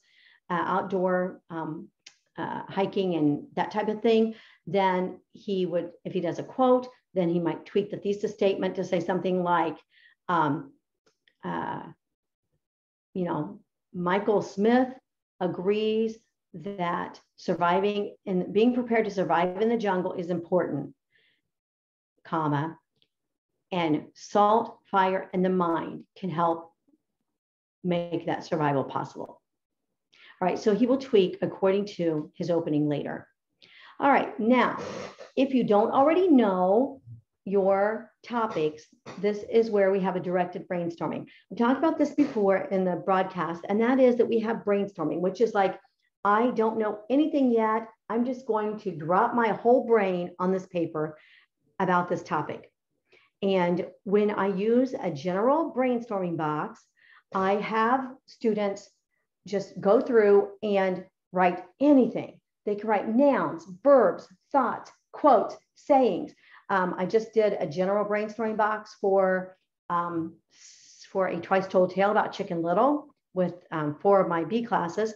uh, 0.49 0.62
outdoor 0.66 1.40
um, 1.51 1.88
uh, 2.38 2.62
hiking 2.69 3.16
and 3.16 3.45
that 3.57 3.71
type 3.71 3.88
of 3.88 4.01
thing, 4.01 4.35
then 4.66 5.19
he 5.33 5.66
would, 5.66 5.90
if 6.05 6.12
he 6.12 6.21
does 6.21 6.38
a 6.38 6.43
quote, 6.43 6.87
then 7.12 7.29
he 7.29 7.40
might 7.40 7.66
tweak 7.66 7.90
the 7.90 7.97
thesis 7.97 8.33
statement 8.33 8.75
to 8.77 8.85
say 8.85 9.01
something 9.01 9.43
like, 9.43 9.77
um, 10.29 10.73
uh, 11.45 11.83
you 13.14 13.25
know, 13.25 13.59
Michael 13.93 14.43
Smith 14.43 14.88
agrees 15.40 16.19
that 16.55 17.21
surviving 17.40 18.14
and 18.26 18.53
being 18.53 18.74
prepared 18.74 19.07
to 19.07 19.11
survive 19.11 19.62
in 19.62 19.70
the 19.70 19.76
jungle 19.79 20.12
is 20.12 20.29
important, 20.29 20.94
comma, 22.22 22.76
and 23.72 24.05
salt, 24.12 24.79
fire, 24.90 25.31
and 25.33 25.42
the 25.42 25.48
mind 25.48 26.05
can 26.18 26.29
help 26.29 26.74
make 27.83 28.26
that 28.26 28.44
survival 28.44 28.85
possible. 28.85 29.40
All 30.40 30.48
right, 30.48 30.59
so 30.59 30.74
he 30.74 30.87
will 30.87 30.98
tweak 30.98 31.38
according 31.40 31.87
to 31.96 32.31
his 32.35 32.50
opening 32.50 32.90
later. 32.90 33.26
All 33.98 34.11
right, 34.11 34.38
now, 34.38 34.79
if 35.35 35.55
you 35.55 35.64
don't 35.64 35.92
already 35.92 36.29
know 36.29 37.00
your 37.46 38.12
topics, 38.22 38.85
this 39.18 39.46
is 39.50 39.70
where 39.70 39.90
we 39.90 40.00
have 40.00 40.16
a 40.16 40.20
directed 40.20 40.68
brainstorming. 40.68 41.24
We 41.48 41.57
talked 41.57 41.79
about 41.79 41.96
this 41.96 42.11
before 42.11 42.59
in 42.70 42.85
the 42.85 42.96
broadcast, 42.96 43.64
and 43.70 43.81
that 43.81 43.98
is 43.98 44.16
that 44.16 44.29
we 44.29 44.40
have 44.40 44.59
brainstorming, 44.59 45.20
which 45.20 45.40
is 45.40 45.55
like, 45.55 45.81
I 46.24 46.50
don't 46.50 46.78
know 46.78 47.00
anything 47.09 47.50
yet. 47.52 47.88
I'm 48.09 48.24
just 48.24 48.46
going 48.46 48.78
to 48.80 48.90
drop 48.90 49.35
my 49.35 49.48
whole 49.48 49.87
brain 49.87 50.33
on 50.38 50.52
this 50.52 50.66
paper 50.66 51.18
about 51.78 52.09
this 52.09 52.22
topic. 52.22 52.70
And 53.42 53.87
when 54.04 54.30
I 54.30 54.48
use 54.48 54.94
a 55.00 55.11
general 55.11 55.72
brainstorming 55.74 56.37
box, 56.37 56.85
I 57.35 57.54
have 57.54 58.12
students 58.26 58.90
just 59.46 59.80
go 59.80 60.00
through 60.00 60.50
and 60.62 61.04
write 61.33 61.64
anything. 61.80 62.38
They 62.66 62.74
can 62.74 62.88
write 62.88 63.09
nouns, 63.09 63.64
verbs, 63.83 64.28
thoughts, 64.52 64.90
quotes, 65.12 65.56
sayings. 65.74 66.35
Um, 66.68 66.94
I 66.98 67.06
just 67.06 67.33
did 67.33 67.56
a 67.59 67.66
general 67.66 68.04
brainstorming 68.04 68.56
box 68.56 68.96
for 69.00 69.56
um, 69.88 70.37
for 71.11 71.26
a 71.26 71.40
twice 71.40 71.66
told 71.66 71.92
tale 71.92 72.12
about 72.12 72.33
Chicken 72.33 72.62
Little 72.62 73.09
with 73.35 73.54
um, 73.72 73.96
four 74.00 74.20
of 74.20 74.28
my 74.28 74.44
B 74.44 74.62
classes. 74.62 75.12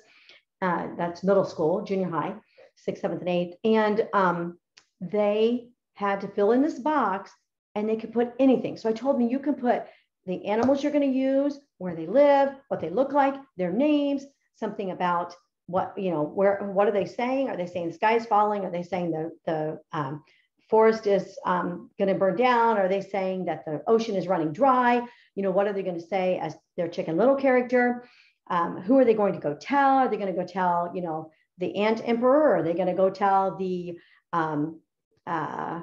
Uh, 0.63 0.89
that's 0.97 1.23
middle 1.23 1.45
school, 1.45 1.83
junior 1.83 2.09
high, 2.09 2.35
sixth, 2.77 3.03
seventh, 3.03 3.21
and 3.21 3.29
eighth, 3.29 3.57
and 3.65 4.07
um, 4.15 4.59
they 5.01 5.69
had 5.95 6.21
to 6.21 6.29
fill 6.29 6.53
in 6.53 6.63
this 6.63 6.79
box 6.79 7.31
and 7.75 7.89
they 7.89 7.97
could 7.97 8.13
put 8.13 8.33
anything. 8.39 8.77
So 8.77 8.89
I 8.89 8.93
told 8.93 9.17
them 9.17 9.29
you 9.29 9.39
can 9.39 9.55
put 9.55 9.85
the 10.27 10.47
animals 10.47 10.83
you're 10.83 10.93
going 10.93 11.13
to 11.13 11.19
use, 11.19 11.59
where 11.79 11.95
they 11.95 12.07
live, 12.07 12.55
what 12.69 12.81
they 12.81 12.91
look 12.91 13.13
like, 13.13 13.35
their 13.57 13.73
names, 13.73 14.25
something 14.55 14.91
about 14.91 15.35
what 15.67 15.95
you 15.97 16.11
know 16.11 16.23
where 16.23 16.59
what 16.63 16.89
are 16.89 16.93
they 16.93 17.07
saying? 17.07 17.49
Are 17.49 17.57
they 17.57 17.67
saying 17.67 17.89
the 17.89 17.95
sky 17.95 18.17
is 18.17 18.27
falling? 18.27 18.65
Are 18.65 18.71
they 18.71 18.83
saying 18.83 19.11
the 19.11 19.31
the 19.47 19.81
um, 19.93 20.23
forest 20.69 21.07
is 21.07 21.39
um, 21.47 21.91
going 21.99 22.09
to 22.09 22.15
burn 22.15 22.37
down? 22.37 22.77
Are 22.77 22.89
they 22.89 23.01
saying 23.01 23.47
that 23.47 23.65
the 23.65 23.83
ocean 23.87 24.15
is 24.15 24.29
running 24.29 24.53
dry? 24.53 25.03
You 25.35 25.43
know 25.43 25.51
what 25.51 25.67
are 25.67 25.73
they 25.73 25.83
going 25.83 26.01
to 26.01 26.07
say 26.07 26.39
as 26.39 26.57
their 26.77 26.89
chicken 26.89 27.17
little 27.17 27.37
character 27.37 28.07
um, 28.49 28.81
who 28.81 28.99
are 28.99 29.05
they 29.05 29.15
going 29.15 29.33
to 29.35 29.41
go 29.41 29.57
tell? 29.59 29.99
Are 29.99 30.09
they 30.09 30.17
going 30.17 30.35
to 30.35 30.41
go 30.41 30.47
tell 30.47 30.93
you 30.95 31.03
know 31.03 31.31
the 31.59 31.77
ant 31.77 32.03
emperor? 32.05 32.51
Or 32.51 32.57
are 32.57 32.63
they 32.63 32.75
going 32.75 32.89
to 32.89 32.95
go 32.95 33.11
tell 33.11 33.57
the 33.57 33.99
um, 34.33 34.81
uh, 35.27 35.81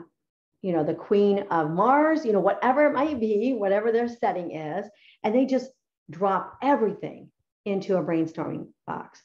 you 0.61 0.73
know 0.73 0.83
the 0.83 0.93
queen 0.93 1.45
of 1.49 1.71
mars? 1.71 2.25
You 2.25 2.33
know 2.33 2.39
whatever 2.39 2.85
it 2.85 2.93
might 2.93 3.19
be 3.19 3.53
whatever 3.53 3.91
their 3.91 4.07
setting 4.07 4.55
is. 4.55 4.85
And 5.23 5.33
they 5.33 5.45
just 5.45 5.69
drop 6.09 6.57
everything 6.61 7.31
into 7.65 7.97
a 7.97 8.03
brainstorming 8.03 8.67
box. 8.85 9.21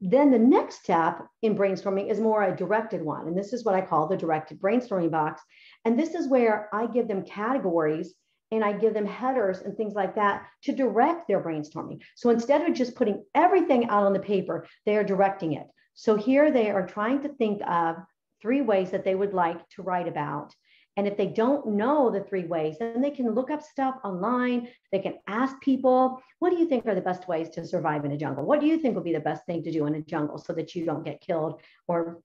Then 0.00 0.30
the 0.30 0.38
next 0.38 0.82
step 0.82 1.26
in 1.42 1.56
brainstorming 1.56 2.10
is 2.10 2.20
more 2.20 2.42
a 2.42 2.54
directed 2.54 3.02
one. 3.02 3.28
And 3.28 3.36
this 3.36 3.52
is 3.52 3.64
what 3.64 3.74
I 3.74 3.80
call 3.80 4.06
the 4.06 4.16
directed 4.16 4.60
brainstorming 4.60 5.10
box. 5.10 5.42
And 5.84 5.98
this 5.98 6.14
is 6.14 6.28
where 6.28 6.68
I 6.72 6.86
give 6.86 7.08
them 7.08 7.24
categories 7.24 8.14
and 8.52 8.64
I 8.64 8.72
give 8.72 8.94
them 8.94 9.06
headers 9.06 9.60
and 9.60 9.76
things 9.76 9.94
like 9.94 10.14
that 10.14 10.46
to 10.64 10.72
direct 10.72 11.26
their 11.26 11.42
brainstorming. 11.42 12.00
So 12.14 12.30
instead 12.30 12.62
of 12.62 12.74
just 12.74 12.94
putting 12.94 13.24
everything 13.34 13.88
out 13.88 14.04
on 14.04 14.12
the 14.12 14.20
paper, 14.20 14.66
they 14.84 14.96
are 14.96 15.04
directing 15.04 15.54
it. 15.54 15.66
So 15.94 16.16
here 16.16 16.50
they 16.50 16.70
are 16.70 16.86
trying 16.86 17.22
to 17.22 17.28
think 17.28 17.60
of 17.66 17.96
three 18.40 18.60
ways 18.60 18.90
that 18.90 19.04
they 19.04 19.14
would 19.14 19.34
like 19.34 19.66
to 19.70 19.82
write 19.82 20.08
about 20.08 20.54
and 20.96 21.06
if 21.06 21.16
they 21.16 21.26
don't 21.26 21.66
know 21.66 22.10
the 22.10 22.22
three 22.22 22.46
ways, 22.46 22.76
then 22.78 23.02
they 23.02 23.10
can 23.10 23.34
look 23.34 23.50
up 23.50 23.62
stuff 23.62 23.96
online. 24.02 24.68
They 24.92 24.98
can 24.98 25.18
ask 25.26 25.60
people, 25.60 26.22
what 26.38 26.50
do 26.50 26.56
you 26.56 26.66
think 26.66 26.86
are 26.86 26.94
the 26.94 27.02
best 27.02 27.28
ways 27.28 27.50
to 27.50 27.66
survive 27.66 28.04
in 28.06 28.12
a 28.12 28.16
jungle? 28.16 28.44
What 28.44 28.60
do 28.60 28.66
you 28.66 28.78
think 28.78 28.94
will 28.94 29.02
be 29.02 29.12
the 29.12 29.20
best 29.20 29.44
thing 29.44 29.62
to 29.62 29.72
do 29.72 29.86
in 29.86 29.94
a 29.94 30.00
jungle 30.00 30.38
so 30.38 30.54
that 30.54 30.74
you 30.74 30.86
don't 30.86 31.04
get 31.04 31.20
killed 31.20 31.60
or 31.86 32.20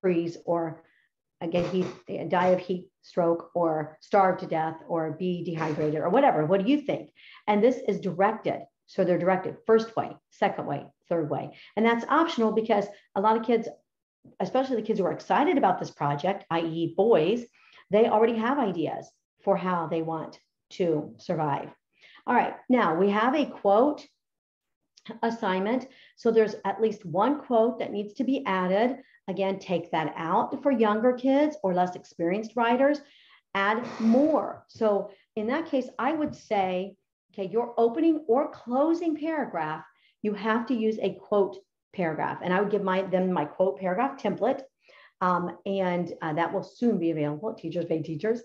freeze 0.00 0.38
or 0.46 0.84
get 1.50 1.66
heat, 1.66 1.86
die 2.28 2.48
of 2.48 2.60
heat 2.60 2.88
stroke 3.02 3.50
or 3.54 3.98
starve 4.00 4.38
to 4.38 4.46
death 4.46 4.76
or 4.88 5.12
be 5.12 5.44
dehydrated 5.44 6.00
or 6.00 6.08
whatever? 6.08 6.46
What 6.46 6.64
do 6.64 6.70
you 6.70 6.80
think? 6.80 7.10
And 7.46 7.62
this 7.62 7.80
is 7.88 8.00
directed. 8.00 8.62
So 8.86 9.04
they're 9.04 9.18
directed 9.18 9.56
first 9.66 9.96
way, 9.96 10.16
second 10.30 10.66
way, 10.66 10.86
third 11.08 11.30
way. 11.30 11.50
And 11.76 11.84
that's 11.84 12.04
optional 12.08 12.52
because 12.52 12.86
a 13.14 13.20
lot 13.20 13.36
of 13.36 13.46
kids, 13.46 13.68
especially 14.40 14.76
the 14.76 14.82
kids 14.82 14.98
who 14.98 15.06
are 15.06 15.12
excited 15.12 15.58
about 15.58 15.78
this 15.78 15.90
project, 15.90 16.44
i.e., 16.50 16.94
boys, 16.96 17.44
they 17.90 18.08
already 18.08 18.36
have 18.36 18.58
ideas 18.58 19.10
for 19.42 19.56
how 19.56 19.86
they 19.86 20.02
want 20.02 20.38
to 20.70 21.14
survive. 21.18 21.70
All 22.26 22.34
right, 22.34 22.54
now 22.68 22.94
we 22.94 23.10
have 23.10 23.34
a 23.34 23.46
quote 23.46 24.06
assignment. 25.22 25.86
So 26.16 26.30
there's 26.30 26.56
at 26.64 26.80
least 26.80 27.04
one 27.04 27.40
quote 27.40 27.78
that 27.78 27.92
needs 27.92 28.14
to 28.14 28.24
be 28.24 28.44
added. 28.46 28.96
Again, 29.28 29.58
take 29.58 29.90
that 29.90 30.12
out 30.16 30.62
for 30.62 30.70
younger 30.70 31.12
kids 31.12 31.56
or 31.62 31.74
less 31.74 31.96
experienced 31.96 32.52
writers. 32.56 33.00
Add 33.54 33.84
more. 34.00 34.64
So 34.68 35.10
in 35.36 35.46
that 35.46 35.66
case, 35.66 35.88
I 35.98 36.12
would 36.12 36.34
say, 36.34 36.96
okay, 37.32 37.48
your 37.50 37.74
opening 37.78 38.24
or 38.28 38.50
closing 38.50 39.16
paragraph, 39.16 39.84
you 40.22 40.34
have 40.34 40.66
to 40.66 40.74
use 40.74 40.98
a 41.00 41.14
quote 41.14 41.56
paragraph. 41.94 42.40
And 42.42 42.52
I 42.52 42.60
would 42.60 42.70
give 42.70 42.82
my 42.82 43.02
them 43.02 43.32
my 43.32 43.44
quote 43.44 43.78
paragraph 43.78 44.20
template. 44.20 44.62
Um, 45.20 45.56
and 45.64 46.12
uh, 46.20 46.34
that 46.34 46.52
will 46.52 46.62
soon 46.62 46.98
be 46.98 47.10
available 47.10 47.50
at 47.50 47.56
Teachers 47.56 47.86
Pay 47.86 48.02
Teachers. 48.02 48.42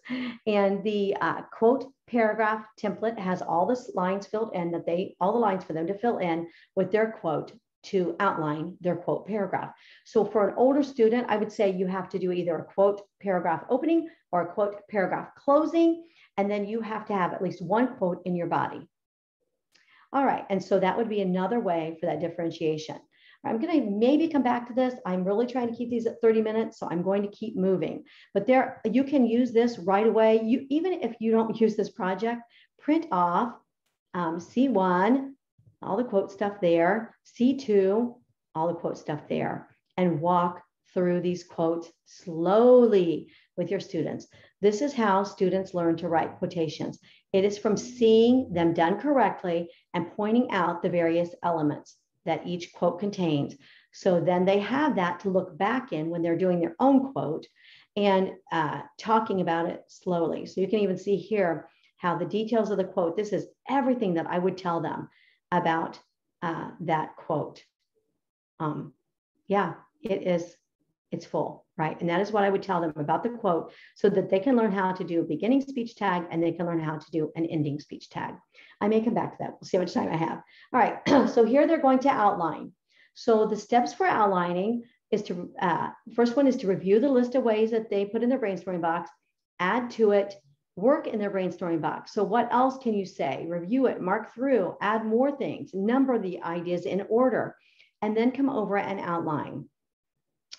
And 0.47 0.83
the 0.83 1.15
uh, 1.19 1.41
quote 1.51 1.91
paragraph 2.07 2.63
template 2.79 3.19
has 3.19 3.41
all 3.41 3.65
the 3.65 3.77
lines 3.95 4.27
filled 4.27 4.51
in 4.53 4.71
that 4.71 4.85
they, 4.85 5.15
all 5.19 5.33
the 5.33 5.39
lines 5.39 5.63
for 5.63 5.73
them 5.73 5.87
to 5.87 5.97
fill 5.97 6.19
in 6.19 6.47
with 6.75 6.91
their 6.91 7.11
quote 7.11 7.51
to 7.81 8.15
outline 8.19 8.75
their 8.81 8.95
quote 8.95 9.27
paragraph. 9.27 9.73
So 10.05 10.25
for 10.25 10.47
an 10.47 10.55
older 10.57 10.83
student, 10.83 11.27
I 11.29 11.37
would 11.37 11.51
say 11.51 11.71
you 11.71 11.87
have 11.87 12.09
to 12.09 12.19
do 12.19 12.31
either 12.31 12.57
a 12.57 12.65
quote 12.65 13.01
paragraph 13.21 13.63
opening 13.69 14.09
or 14.31 14.41
a 14.41 14.53
quote 14.53 14.81
paragraph 14.89 15.29
closing, 15.35 16.05
and 16.37 16.49
then 16.49 16.65
you 16.65 16.81
have 16.81 17.05
to 17.07 17.13
have 17.13 17.33
at 17.33 17.41
least 17.41 17.61
one 17.61 17.95
quote 17.97 18.21
in 18.25 18.35
your 18.35 18.47
body. 18.47 18.87
All 20.11 20.25
right, 20.25 20.45
and 20.49 20.63
so 20.63 20.79
that 20.79 20.97
would 20.97 21.09
be 21.09 21.21
another 21.21 21.59
way 21.59 21.97
for 21.99 22.07
that 22.07 22.19
differentiation. 22.19 22.97
I'm 23.45 23.59
going 23.59 23.79
to 23.79 23.89
maybe 23.89 24.27
come 24.27 24.43
back 24.43 24.67
to 24.67 24.73
this. 24.73 24.95
I'm 25.05 25.23
really 25.23 25.47
trying 25.47 25.69
to 25.69 25.75
keep 25.75 25.89
these 25.89 26.05
at 26.05 26.19
30 26.21 26.41
minutes, 26.41 26.79
so 26.79 26.87
I'm 26.89 27.01
going 27.01 27.21
to 27.21 27.29
keep 27.29 27.55
moving. 27.55 28.03
But 28.33 28.45
there, 28.45 28.81
you 28.83 29.03
can 29.03 29.25
use 29.25 29.51
this 29.51 29.79
right 29.79 30.05
away. 30.05 30.41
You 30.43 30.65
even 30.69 30.93
if 30.93 31.15
you 31.19 31.31
don't 31.31 31.59
use 31.59 31.75
this 31.75 31.89
project, 31.89 32.41
print 32.79 33.05
off 33.11 33.53
um, 34.13 34.39
C1, 34.39 35.31
all 35.81 35.97
the 35.97 36.03
quote 36.03 36.31
stuff 36.31 36.59
there, 36.61 37.15
C2, 37.37 38.15
all 38.55 38.67
the 38.67 38.73
quote 38.73 38.97
stuff 38.97 39.21
there, 39.29 39.69
and 39.97 40.21
walk 40.21 40.61
through 40.93 41.21
these 41.21 41.43
quotes 41.43 41.91
slowly 42.05 43.31
with 43.57 43.69
your 43.69 43.79
students. 43.79 44.27
This 44.61 44.81
is 44.81 44.93
how 44.93 45.23
students 45.23 45.73
learn 45.73 45.95
to 45.97 46.09
write 46.09 46.37
quotations. 46.37 46.99
It 47.31 47.45
is 47.45 47.57
from 47.57 47.77
seeing 47.77 48.51
them 48.51 48.73
done 48.73 48.99
correctly 48.99 49.69
and 49.93 50.11
pointing 50.15 50.49
out 50.51 50.81
the 50.81 50.89
various 50.89 51.33
elements 51.43 51.97
that 52.25 52.45
each 52.45 52.73
quote 52.73 52.99
contains. 52.99 53.55
So 53.91 54.19
then 54.19 54.45
they 54.45 54.59
have 54.59 54.95
that 54.95 55.21
to 55.21 55.29
look 55.29 55.57
back 55.57 55.93
in 55.93 56.09
when 56.09 56.21
they're 56.21 56.37
doing 56.37 56.59
their 56.59 56.75
own 56.79 57.11
quote 57.11 57.45
and 57.95 58.31
uh, 58.51 58.81
talking 58.97 59.41
about 59.41 59.67
it 59.67 59.83
slowly. 59.87 60.45
So 60.45 60.61
you 60.61 60.67
can 60.67 60.79
even 60.79 60.97
see 60.97 61.15
here 61.15 61.69
how 61.97 62.17
the 62.17 62.25
details 62.25 62.69
of 62.71 62.77
the 62.77 62.83
quote, 62.83 63.17
this 63.17 63.33
is 63.33 63.47
everything 63.69 64.13
that 64.13 64.27
I 64.27 64.39
would 64.39 64.57
tell 64.57 64.81
them 64.81 65.09
about 65.51 65.99
uh, 66.41 66.71
that 66.81 67.15
quote. 67.15 67.63
Um, 68.59 68.93
yeah, 69.47 69.73
it 70.01 70.27
is, 70.27 70.55
it's 71.11 71.25
full, 71.25 71.65
right? 71.77 71.99
And 71.99 72.09
that 72.09 72.21
is 72.21 72.31
what 72.31 72.43
I 72.43 72.49
would 72.49 72.63
tell 72.63 72.81
them 72.81 72.93
about 72.95 73.23
the 73.23 73.29
quote 73.29 73.73
so 73.95 74.09
that 74.09 74.29
they 74.29 74.39
can 74.39 74.55
learn 74.55 74.71
how 74.71 74.93
to 74.93 75.03
do 75.03 75.21
a 75.21 75.25
beginning 75.25 75.61
speech 75.61 75.95
tag 75.95 76.25
and 76.29 76.41
they 76.41 76.51
can 76.51 76.65
learn 76.65 76.79
how 76.79 76.97
to 76.97 77.11
do 77.11 77.31
an 77.35 77.45
ending 77.45 77.79
speech 77.79 78.09
tag. 78.09 78.35
I 78.79 78.87
may 78.87 79.01
come 79.01 79.13
back 79.13 79.31
to 79.31 79.37
that. 79.39 79.51
We'll 79.53 79.67
see 79.67 79.77
how 79.77 79.83
much 79.83 79.93
time 79.93 80.11
I 80.11 80.17
have. 80.17 80.41
All 80.73 80.79
right, 80.79 80.99
so 81.29 81.45
here 81.45 81.67
they're 81.67 81.81
going 81.81 81.99
to 81.99 82.09
outline. 82.09 82.71
So 83.15 83.47
the 83.47 83.57
steps 83.57 83.93
for 83.93 84.05
outlining 84.05 84.83
is 85.11 85.23
to, 85.23 85.51
uh, 85.59 85.89
first 86.15 86.35
one 86.35 86.47
is 86.47 86.57
to 86.57 86.67
review 86.67 86.99
the 86.99 87.09
list 87.09 87.35
of 87.35 87.43
ways 87.43 87.71
that 87.71 87.89
they 87.89 88.05
put 88.05 88.23
in 88.23 88.29
their 88.29 88.39
brainstorming 88.39 88.81
box, 88.81 89.09
add 89.59 89.89
to 89.91 90.11
it, 90.11 90.35
work 90.79 91.07
in 91.07 91.19
their 91.19 91.31
brainstorming 91.31 91.81
box. 91.81 92.13
So 92.13 92.23
what 92.23 92.51
else 92.51 92.77
can 92.77 92.93
you 92.93 93.05
say? 93.05 93.45
Review 93.47 93.87
it, 93.87 94.01
mark 94.01 94.33
through, 94.33 94.75
add 94.81 95.05
more 95.05 95.35
things, 95.35 95.73
number 95.73 96.17
the 96.17 96.41
ideas 96.41 96.85
in 96.85 97.05
order, 97.09 97.55
and 98.01 98.15
then 98.15 98.31
come 98.31 98.49
over 98.49 98.77
and 98.77 98.99
outline. 98.99 99.65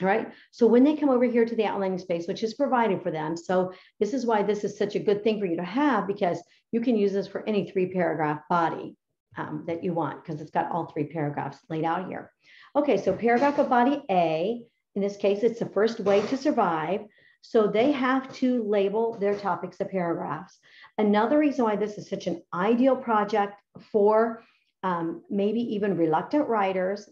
All 0.00 0.06
right. 0.06 0.32
So 0.50 0.66
when 0.66 0.84
they 0.84 0.96
come 0.96 1.10
over 1.10 1.24
here 1.24 1.44
to 1.44 1.54
the 1.54 1.66
outlining 1.66 1.98
space, 1.98 2.26
which 2.26 2.42
is 2.42 2.54
provided 2.54 3.02
for 3.02 3.10
them, 3.10 3.36
so 3.36 3.72
this 3.98 4.14
is 4.14 4.24
why 4.24 4.42
this 4.42 4.64
is 4.64 4.78
such 4.78 4.94
a 4.94 5.00
good 5.00 5.22
thing 5.22 5.38
for 5.38 5.46
you 5.46 5.56
to 5.56 5.64
have 5.64 6.06
because 6.06 6.42
you 6.72 6.80
can 6.80 6.96
use 6.96 7.12
this 7.12 7.26
for 7.26 7.46
any 7.46 7.70
three 7.70 7.92
paragraph 7.92 8.40
body 8.48 8.96
um, 9.36 9.64
that 9.66 9.84
you 9.84 9.92
want 9.92 10.22
because 10.22 10.40
it's 10.40 10.50
got 10.50 10.70
all 10.70 10.86
three 10.86 11.04
paragraphs 11.04 11.58
laid 11.68 11.84
out 11.84 12.08
here. 12.08 12.32
Okay, 12.74 12.96
so 12.96 13.12
paragraph 13.12 13.58
of 13.58 13.68
body 13.68 14.02
A, 14.10 14.62
in 14.94 15.02
this 15.02 15.16
case, 15.16 15.42
it's 15.42 15.58
the 15.58 15.66
first 15.66 16.00
way 16.00 16.22
to 16.26 16.36
survive. 16.36 17.02
So 17.42 17.66
they 17.66 17.92
have 17.92 18.32
to 18.34 18.62
label 18.64 19.18
their 19.18 19.36
topics 19.36 19.80
of 19.80 19.90
paragraphs. 19.90 20.58
Another 20.98 21.38
reason 21.38 21.64
why 21.64 21.76
this 21.76 21.98
is 21.98 22.08
such 22.08 22.26
an 22.26 22.42
ideal 22.52 22.96
project 22.96 23.54
for 23.92 24.42
um, 24.82 25.22
maybe 25.30 25.60
even 25.74 25.96
reluctant 25.96 26.48
writers 26.48 27.08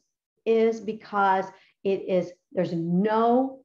is 0.47 0.81
because 0.81 1.47
it 1.85 2.03
is, 2.09 2.33
there's 2.53 2.73
no 2.73 3.61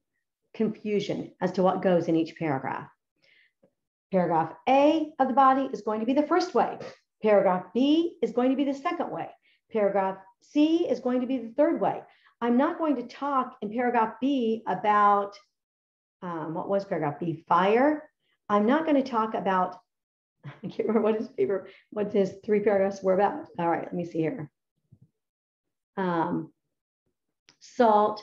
confusion 0.54 1.32
as 1.40 1.52
to 1.52 1.62
what 1.62 1.82
goes 1.82 2.08
in 2.08 2.16
each 2.16 2.36
paragraph. 2.36 2.88
Paragraph 4.12 4.54
A 4.68 5.12
of 5.18 5.28
the 5.28 5.34
body 5.34 5.68
is 5.72 5.82
going 5.82 6.00
to 6.00 6.06
be 6.06 6.12
the 6.12 6.26
first 6.26 6.54
way. 6.54 6.78
Paragraph 7.22 7.64
B 7.74 8.16
is 8.22 8.32
going 8.32 8.50
to 8.50 8.56
be 8.56 8.64
the 8.64 8.74
second 8.74 9.10
way. 9.10 9.28
Paragraph 9.72 10.18
C 10.40 10.88
is 10.88 11.00
going 11.00 11.20
to 11.20 11.26
be 11.26 11.38
the 11.38 11.52
third 11.56 11.80
way. 11.80 12.00
I'm 12.40 12.56
not 12.56 12.78
going 12.78 12.96
to 12.96 13.02
talk 13.02 13.56
in 13.62 13.70
paragraph 13.70 14.14
B 14.20 14.62
about 14.68 15.34
um, 16.24 16.54
what 16.54 16.68
was 16.68 16.86
paragraph 16.86 17.20
B? 17.20 17.44
Fire. 17.46 18.08
I'm 18.48 18.66
not 18.66 18.86
going 18.86 18.96
to 18.96 19.08
talk 19.08 19.34
about, 19.34 19.76
I 20.46 20.68
can't 20.68 20.88
remember 20.88 21.02
what 21.02 21.20
his 21.20 21.28
favorite, 21.36 21.70
what 21.90 22.12
his 22.12 22.34
three 22.44 22.60
paragraphs 22.60 23.02
were 23.02 23.14
about. 23.14 23.46
All 23.58 23.68
right, 23.68 23.84
let 23.84 23.94
me 23.94 24.06
see 24.06 24.20
here. 24.20 24.50
Um, 25.96 26.50
salt, 27.60 28.22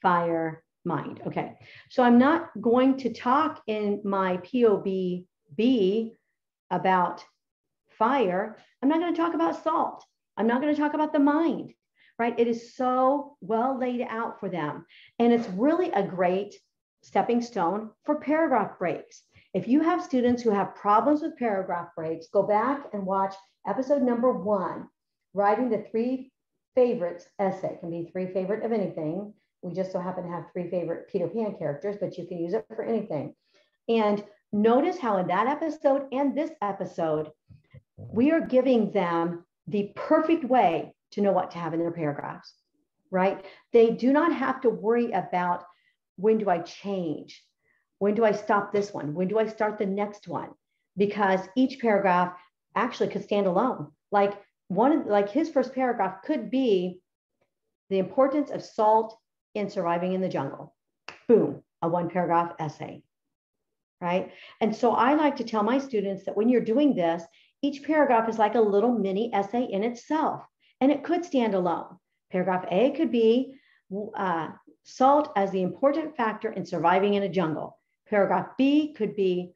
fire, 0.00 0.62
mind. 0.84 1.20
Okay, 1.26 1.54
so 1.90 2.04
I'm 2.04 2.18
not 2.18 2.50
going 2.60 2.96
to 2.98 3.12
talk 3.12 3.62
in 3.66 4.00
my 4.04 4.36
POBB 4.38 6.12
about 6.70 7.24
fire. 7.98 8.56
I'm 8.80 8.88
not 8.88 9.00
going 9.00 9.12
to 9.12 9.20
talk 9.20 9.34
about 9.34 9.62
salt. 9.62 10.04
I'm 10.36 10.46
not 10.46 10.60
going 10.60 10.74
to 10.74 10.80
talk 10.80 10.94
about 10.94 11.12
the 11.12 11.18
mind, 11.18 11.72
right? 12.18 12.38
It 12.38 12.46
is 12.46 12.74
so 12.76 13.36
well 13.40 13.78
laid 13.78 14.06
out 14.08 14.38
for 14.38 14.48
them. 14.48 14.86
And 15.18 15.32
it's 15.32 15.48
really 15.50 15.90
a 15.90 16.02
great 16.02 16.54
stepping 17.02 17.42
stone 17.42 17.90
for 18.04 18.16
paragraph 18.16 18.78
breaks. 18.78 19.22
If 19.54 19.68
you 19.68 19.82
have 19.82 20.02
students 20.02 20.42
who 20.42 20.50
have 20.50 20.74
problems 20.74 21.20
with 21.20 21.36
paragraph 21.36 21.88
breaks, 21.94 22.28
go 22.28 22.42
back 22.42 22.86
and 22.92 23.04
watch 23.04 23.34
episode 23.66 24.02
number 24.02 24.32
one, 24.32 24.88
writing 25.34 25.68
the 25.68 25.84
three 25.90 26.32
favorites 26.74 27.26
essay. 27.38 27.74
It 27.74 27.80
can 27.80 27.90
be 27.90 28.08
three 28.10 28.32
favorite 28.32 28.64
of 28.64 28.72
anything. 28.72 29.34
We 29.60 29.74
just 29.74 29.92
so 29.92 30.00
happen 30.00 30.24
to 30.24 30.30
have 30.30 30.46
three 30.52 30.70
favorite 30.70 31.08
Peter 31.08 31.28
Pan 31.28 31.54
characters, 31.58 31.96
but 32.00 32.16
you 32.16 32.26
can 32.26 32.38
use 32.38 32.54
it 32.54 32.64
for 32.74 32.82
anything. 32.82 33.34
And 33.88 34.24
notice 34.52 34.98
how 34.98 35.18
in 35.18 35.26
that 35.28 35.46
episode 35.46 36.06
and 36.12 36.36
this 36.36 36.50
episode, 36.62 37.30
we 37.96 38.30
are 38.30 38.40
giving 38.40 38.90
them 38.90 39.44
the 39.66 39.92
perfect 39.94 40.44
way 40.44 40.94
to 41.12 41.20
know 41.20 41.32
what 41.32 41.50
to 41.52 41.58
have 41.58 41.74
in 41.74 41.80
their 41.80 41.92
paragraphs, 41.92 42.54
right? 43.10 43.44
They 43.72 43.90
do 43.90 44.12
not 44.12 44.32
have 44.32 44.60
to 44.62 44.70
worry 44.70 45.12
about 45.12 45.64
when 46.16 46.38
do 46.38 46.48
I 46.48 46.58
change? 46.60 47.42
When 47.98 48.14
do 48.14 48.24
I 48.24 48.32
stop 48.32 48.72
this 48.72 48.92
one? 48.92 49.14
When 49.14 49.28
do 49.28 49.38
I 49.38 49.46
start 49.46 49.78
the 49.78 49.86
next 49.86 50.28
one? 50.28 50.50
Because 50.96 51.40
each 51.56 51.80
paragraph 51.80 52.34
actually 52.74 53.08
could 53.08 53.24
stand 53.24 53.46
alone. 53.46 53.92
Like 54.10 54.34
one, 54.68 55.06
like 55.06 55.30
his 55.30 55.50
first 55.50 55.74
paragraph 55.74 56.22
could 56.24 56.50
be 56.50 57.00
the 57.90 57.98
importance 57.98 58.50
of 58.50 58.62
salt 58.62 59.16
in 59.54 59.68
surviving 59.68 60.14
in 60.14 60.20
the 60.20 60.28
jungle. 60.28 60.74
Boom, 61.28 61.62
a 61.82 61.88
one 61.88 62.08
paragraph 62.08 62.54
essay, 62.58 63.02
right? 64.00 64.32
And 64.60 64.74
so 64.74 64.92
I 64.92 65.14
like 65.14 65.36
to 65.36 65.44
tell 65.44 65.62
my 65.62 65.78
students 65.78 66.24
that 66.24 66.36
when 66.36 66.48
you're 66.48 66.60
doing 66.60 66.94
this, 66.94 67.22
each 67.62 67.84
paragraph 67.84 68.28
is 68.28 68.38
like 68.38 68.54
a 68.54 68.60
little 68.60 68.92
mini 68.92 69.32
essay 69.32 69.64
in 69.64 69.84
itself, 69.84 70.42
and 70.80 70.90
it 70.90 71.04
could 71.04 71.24
stand 71.24 71.54
alone. 71.54 71.98
Paragraph 72.30 72.64
A 72.70 72.90
could 72.90 73.12
be 73.12 73.54
uh, 74.16 74.48
salt 74.84 75.32
as 75.36 75.50
the 75.50 75.62
important 75.62 76.16
factor 76.16 76.52
in 76.52 76.66
surviving 76.66 77.14
in 77.14 77.22
a 77.22 77.28
jungle. 77.28 77.78
Paragraph 78.08 78.48
B 78.58 78.92
could 78.94 79.14
be, 79.16 79.52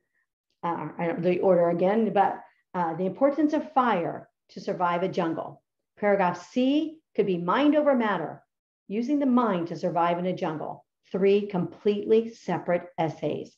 uh, 0.62 0.89
I 0.99 1.07
don't 1.07 1.21
know 1.21 1.31
the 1.31 1.41
order 1.41 1.71
again, 1.71 2.12
but 2.12 2.41
uh, 2.75 2.95
the 2.95 3.07
importance 3.07 3.53
of 3.53 3.73
fire 3.73 4.29
to 4.51 4.61
survive 4.61 5.03
a 5.03 5.09
jungle. 5.09 5.62
Paragraph 5.99 6.51
C 6.51 6.99
could 7.15 7.27
be 7.27 7.39
mind 7.39 7.75
over 7.75 7.95
matter, 7.95 8.43
using 8.89 9.19
the 9.19 9.27
mind 9.27 9.69
to 9.69 9.77
survive 9.77 10.19
in 10.19 10.27
a 10.27 10.37
jungle. 10.37 10.85
Three 11.11 11.47
completely 11.47 12.35
separate 12.35 12.89
essays. 12.99 13.57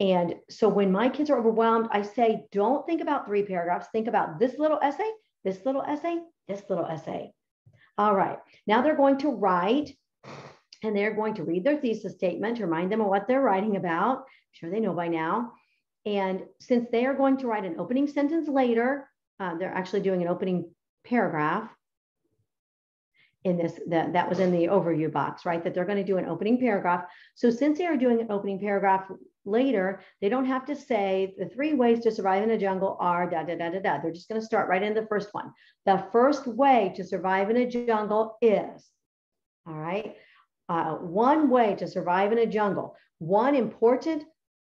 And 0.00 0.34
so 0.50 0.68
when 0.68 0.90
my 0.90 1.08
kids 1.08 1.30
are 1.30 1.38
overwhelmed, 1.38 1.88
I 1.90 2.02
say, 2.02 2.46
don't 2.50 2.84
think 2.86 3.00
about 3.00 3.26
three 3.26 3.44
paragraphs. 3.44 3.88
Think 3.92 4.08
about 4.08 4.38
this 4.38 4.58
little 4.58 4.78
essay, 4.82 5.10
this 5.44 5.64
little 5.64 5.82
essay, 5.82 6.18
this 6.48 6.62
little 6.68 6.86
essay. 6.86 7.32
All 7.96 8.14
right. 8.14 8.38
Now 8.66 8.82
they're 8.82 8.96
going 8.96 9.18
to 9.18 9.30
write 9.30 9.94
and 10.84 10.96
they're 10.96 11.14
going 11.14 11.34
to 11.34 11.44
read 11.44 11.64
their 11.64 11.78
thesis 11.78 12.14
statement, 12.14 12.60
remind 12.60 12.92
them 12.92 13.00
of 13.00 13.08
what 13.08 13.26
they're 13.26 13.40
writing 13.40 13.76
about. 13.76 14.18
I'm 14.18 14.24
sure 14.52 14.70
they 14.70 14.80
know 14.80 14.92
by 14.92 15.08
now. 15.08 15.52
And 16.06 16.42
since 16.60 16.88
they 16.92 17.06
are 17.06 17.14
going 17.14 17.38
to 17.38 17.46
write 17.46 17.64
an 17.64 17.80
opening 17.80 18.06
sentence 18.06 18.48
later, 18.48 19.08
uh, 19.40 19.56
they're 19.56 19.72
actually 19.72 20.00
doing 20.00 20.22
an 20.22 20.28
opening 20.28 20.70
paragraph 21.04 21.70
in 23.44 23.56
this, 23.56 23.78
that, 23.88 24.12
that 24.12 24.28
was 24.28 24.38
in 24.38 24.52
the 24.52 24.66
overview 24.66 25.10
box, 25.10 25.44
right? 25.44 25.62
That 25.64 25.74
they're 25.74 25.84
going 25.84 25.98
to 25.98 26.04
do 26.04 26.18
an 26.18 26.26
opening 26.26 26.58
paragraph. 26.58 27.04
So 27.34 27.50
since 27.50 27.78
they 27.78 27.86
are 27.86 27.96
doing 27.96 28.20
an 28.20 28.30
opening 28.30 28.58
paragraph 28.58 29.10
later, 29.44 30.00
they 30.20 30.30
don't 30.30 30.46
have 30.46 30.64
to 30.66 30.76
say 30.76 31.34
the 31.38 31.48
three 31.48 31.74
ways 31.74 32.00
to 32.00 32.10
survive 32.10 32.42
in 32.42 32.50
a 32.50 32.58
jungle 32.58 32.96
are 33.00 33.28
da 33.28 33.42
da 33.42 33.56
da 33.56 33.70
da 33.70 33.80
da. 33.80 34.00
They're 34.00 34.12
just 34.12 34.28
going 34.28 34.40
to 34.40 34.46
start 34.46 34.68
right 34.68 34.82
in 34.82 34.94
the 34.94 35.06
first 35.06 35.28
one. 35.32 35.52
The 35.84 36.04
first 36.12 36.46
way 36.46 36.92
to 36.96 37.04
survive 37.04 37.50
in 37.50 37.56
a 37.58 37.70
jungle 37.70 38.38
is, 38.40 38.88
all 39.66 39.74
right, 39.74 40.16
uh, 40.68 40.94
one 40.94 41.50
way 41.50 41.74
to 41.76 41.86
survive 41.86 42.32
in 42.32 42.38
a 42.38 42.46
jungle, 42.46 42.96
one 43.18 43.54
important 43.54 44.24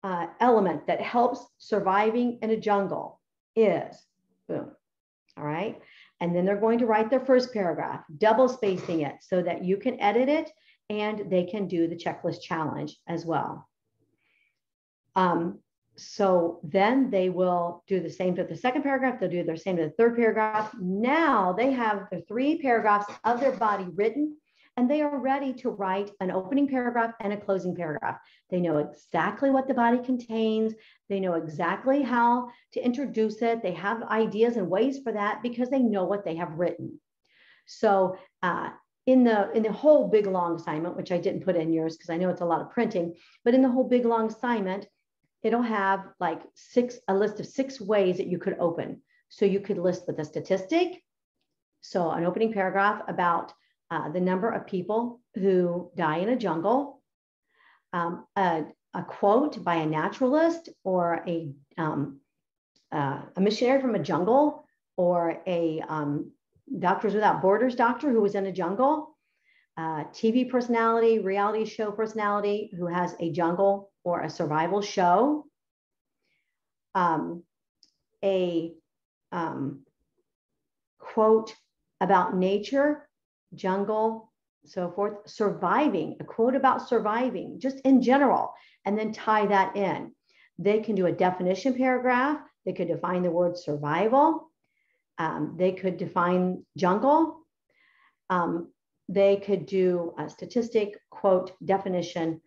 uh, 0.03 0.27
element 0.39 0.85
that 0.87 1.01
helps 1.01 1.45
surviving 1.57 2.39
in 2.41 2.51
a 2.51 2.57
jungle 2.57 3.19
is 3.55 3.95
boom. 4.47 4.71
All 5.37 5.43
right. 5.43 5.79
And 6.21 6.35
then 6.35 6.45
they're 6.45 6.59
going 6.59 6.79
to 6.79 6.85
write 6.85 7.09
their 7.09 7.25
first 7.25 7.51
paragraph, 7.53 8.03
double 8.17 8.47
spacing 8.47 9.01
it 9.01 9.15
so 9.21 9.41
that 9.41 9.65
you 9.65 9.77
can 9.77 9.99
edit 9.99 10.29
it 10.29 10.49
and 10.89 11.29
they 11.29 11.43
can 11.43 11.67
do 11.67 11.87
the 11.87 11.95
checklist 11.95 12.41
challenge 12.41 12.97
as 13.07 13.25
well. 13.25 13.67
Um, 15.15 15.59
so 15.97 16.59
then 16.63 17.09
they 17.09 17.29
will 17.29 17.83
do 17.87 17.99
the 17.99 18.09
same 18.09 18.35
to 18.35 18.43
the 18.43 18.55
second 18.55 18.83
paragraph. 18.83 19.19
They'll 19.19 19.29
do 19.29 19.43
the 19.43 19.57
same 19.57 19.77
to 19.77 19.83
the 19.83 19.89
third 19.91 20.15
paragraph. 20.15 20.73
Now 20.79 21.53
they 21.53 21.71
have 21.71 22.07
the 22.11 22.21
three 22.27 22.59
paragraphs 22.59 23.11
of 23.23 23.39
their 23.39 23.53
body 23.53 23.87
written 23.95 24.35
and 24.77 24.89
they 24.89 25.01
are 25.01 25.19
ready 25.19 25.53
to 25.53 25.69
write 25.69 26.11
an 26.19 26.31
opening 26.31 26.67
paragraph 26.67 27.13
and 27.21 27.31
a 27.31 27.37
closing 27.37 27.75
paragraph. 27.75 28.19
They 28.49 28.59
know 28.59 28.77
exactly 28.77 29.49
what 29.49 29.67
the 29.67 29.73
body 29.73 29.99
contains. 29.99 30.73
They 31.07 31.19
know 31.19 31.33
exactly 31.33 32.01
how 32.01 32.49
to 32.73 32.83
introduce 32.83 33.41
it. 33.41 33.63
They 33.63 33.73
have 33.73 34.03
ideas 34.03 34.57
and 34.57 34.69
ways 34.69 34.99
for 34.99 35.13
that 35.13 35.41
because 35.41 35.69
they 35.69 35.79
know 35.79 36.03
what 36.03 36.25
they 36.25 36.35
have 36.35 36.59
written. 36.59 36.99
So 37.65 38.17
uh, 38.43 38.69
in 39.05 39.23
the 39.23 39.51
in 39.51 39.63
the 39.63 39.71
whole 39.71 40.09
big 40.09 40.27
long 40.27 40.55
assignment, 40.55 40.97
which 40.97 41.11
I 41.11 41.17
didn't 41.17 41.45
put 41.45 41.55
in 41.55 41.71
yours 41.71 41.95
because 41.95 42.09
I 42.09 42.17
know 42.17 42.29
it's 42.29 42.41
a 42.41 42.45
lot 42.45 42.61
of 42.61 42.71
printing, 42.71 43.15
but 43.43 43.53
in 43.53 43.61
the 43.61 43.69
whole 43.69 43.87
big 43.87 44.05
long 44.05 44.27
assignment, 44.27 44.87
it'll 45.41 45.61
have 45.61 46.05
like 46.19 46.41
six 46.53 46.99
a 47.07 47.15
list 47.15 47.39
of 47.39 47.45
six 47.45 47.79
ways 47.79 48.17
that 48.17 48.27
you 48.27 48.39
could 48.39 48.57
open. 48.59 49.01
So 49.29 49.45
you 49.45 49.59
could 49.59 49.77
list 49.77 50.03
with 50.07 50.19
a 50.19 50.25
statistic, 50.25 51.01
so 51.81 52.11
an 52.11 52.25
opening 52.25 52.51
paragraph 52.51 53.01
about 53.07 53.53
uh, 53.91 54.09
the 54.09 54.19
number 54.19 54.49
of 54.49 54.67
people 54.67 55.21
who 55.35 55.91
die 55.95 56.17
in 56.17 56.29
a 56.29 56.35
jungle, 56.35 57.01
um, 57.93 58.25
a, 58.35 58.63
a, 58.93 59.03
quote 59.03 59.63
by 59.63 59.75
a 59.75 59.85
naturalist 59.85 60.69
or 60.83 61.23
a, 61.27 61.51
um, 61.77 62.19
uh, 62.91 63.21
a 63.35 63.41
missionary 63.41 63.81
from 63.81 63.95
a 63.95 63.99
jungle 63.99 64.65
or 64.97 65.41
a 65.45 65.81
um, 65.87 66.31
Doctors 66.79 67.13
Without 67.13 67.41
Borders 67.41 67.75
doctor 67.75 68.11
who 68.11 68.21
was 68.21 68.35
in 68.35 68.47
a 68.47 68.51
jungle, 68.51 69.15
uh, 69.77 70.05
TV 70.05 70.49
personality, 70.49 71.19
reality 71.19 71.65
show 71.65 71.91
personality 71.91 72.71
who 72.77 72.87
has 72.87 73.15
a 73.19 73.31
jungle 73.31 73.91
or 74.03 74.21
a 74.21 74.29
survival 74.29 74.81
show, 74.81 75.45
um, 76.95 77.43
a 78.23 78.71
um, 79.31 79.81
quote 80.97 81.53
about 82.01 82.35
nature 82.35 83.07
jungle, 83.55 84.31
so 84.65 84.91
forth, 84.91 85.27
surviving, 85.29 86.17
a 86.19 86.23
quote 86.23 86.55
about 86.55 86.87
surviving, 86.87 87.59
just 87.59 87.79
in 87.81 88.01
general, 88.01 88.53
and 88.85 88.97
then 88.97 89.11
tie 89.11 89.45
that 89.45 89.75
in. 89.75 90.11
They 90.57 90.79
can 90.79 90.95
do 90.95 91.05
a 91.05 91.11
definition 91.11 91.73
paragraph. 91.75 92.39
They 92.65 92.73
could 92.73 92.87
define 92.87 93.23
the 93.23 93.31
word 93.31 93.57
survival. 93.57 94.51
Um, 95.17 95.55
they 95.57 95.71
could 95.71 95.97
define 95.97 96.65
jungle. 96.77 97.45
Um, 98.29 98.71
they 99.07 99.37
could 99.37 99.65
do 99.65 100.13
a 100.17 100.29
statistic, 100.29 100.97
quote, 101.09 101.51
definition. 101.63 102.41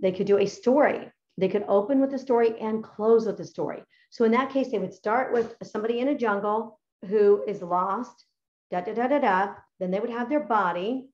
They 0.00 0.12
could 0.12 0.26
do 0.26 0.38
a 0.38 0.46
story. 0.46 1.10
They 1.38 1.48
could 1.48 1.64
open 1.68 2.00
with 2.00 2.12
a 2.14 2.18
story 2.18 2.58
and 2.60 2.82
close 2.82 3.26
with 3.26 3.38
a 3.40 3.44
story. 3.44 3.82
So 4.10 4.24
in 4.24 4.32
that 4.32 4.50
case, 4.50 4.70
they 4.70 4.78
would 4.78 4.92
start 4.92 5.32
with 5.32 5.54
somebody 5.62 6.00
in 6.00 6.08
a 6.08 6.18
jungle 6.18 6.80
who 7.06 7.42
is 7.46 7.62
lost, 7.62 8.26
da 8.72 8.80
da 8.80 8.92
da 8.94 9.06
da 9.06 9.18
da. 9.18 9.54
Then 9.78 9.92
they 9.92 10.00
would 10.00 10.10
have 10.10 10.28
their 10.28 10.40
body, 10.40 11.08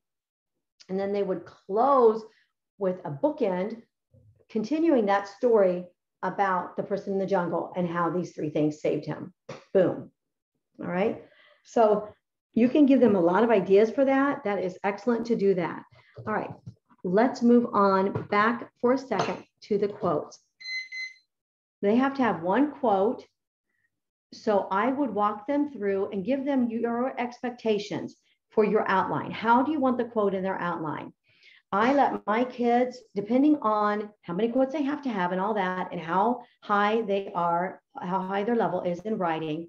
and 0.89 0.99
then 0.99 1.13
they 1.13 1.23
would 1.23 1.45
close 1.45 2.25
with 2.79 3.01
a 3.05 3.11
bookend, 3.11 3.83
continuing 4.49 5.07
that 5.07 5.29
story 5.29 5.85
about 6.23 6.77
the 6.77 6.83
person 6.83 7.13
in 7.13 7.19
the 7.19 7.27
jungle 7.27 7.73
and 7.77 7.89
how 7.89 8.09
these 8.11 8.33
three 8.33 8.51
things 8.51 8.81
saved 8.81 9.05
him. 9.05 9.35
Boom. 9.75 10.11
All 10.81 10.87
right. 10.87 11.23
So 11.65 12.09
you 12.55 12.69
can 12.69 12.87
give 12.87 13.01
them 13.01 13.17
a 13.17 13.21
lot 13.21 13.43
of 13.43 13.51
ideas 13.51 13.91
for 13.91 14.05
that. 14.05 14.45
That 14.45 14.63
is 14.63 14.79
excellent 14.85 15.27
to 15.27 15.37
do 15.37 15.55
that. 15.55 15.83
All 16.27 16.33
right. 16.33 16.51
Let's 17.05 17.43
move 17.43 17.67
on 17.73 18.27
back 18.31 18.71
for 18.81 18.93
a 18.95 18.99
second 18.99 19.45
to 19.63 19.79
the 19.79 19.89
quotes. 19.89 20.39
They 21.83 21.97
have 21.97 22.15
to 22.15 22.23
have 22.23 22.43
one 22.43 22.73
quote. 22.73 23.25
So 24.33 24.69
I 24.71 24.93
would 24.93 25.15
walk 25.15 25.47
them 25.47 25.71
through 25.71 26.11
and 26.13 26.25
give 26.25 26.45
them 26.45 26.69
your 26.69 27.19
expectations 27.19 28.17
for 28.51 28.65
your 28.65 28.89
outline. 28.89 29.31
How 29.31 29.63
do 29.63 29.73
you 29.73 29.81
want 29.81 29.99
the 29.99 30.05
quote 30.05 30.35
in 30.35 30.43
their 30.43 30.61
outline? 30.61 31.13
I 31.71 31.93
let 31.93 32.27
my 32.27 32.45
kids, 32.45 32.99
depending 33.15 33.59
on 33.61 34.11
how 34.23 34.33
many 34.33 34.49
quotes 34.49 34.73
they 34.73 34.83
have 34.83 35.03
to 35.03 35.11
have 35.11 35.33
and 35.33 35.41
all 35.41 35.55
that, 35.55 35.89
and 35.93 36.01
how 36.01 36.43
high 36.63 37.03
they 37.03 37.31
are, 37.35 37.83
how 38.01 38.23
high 38.23 38.43
their 38.43 38.57
level 38.57 38.83
is 38.83 39.01
in 39.01 39.19
writing, 39.19 39.69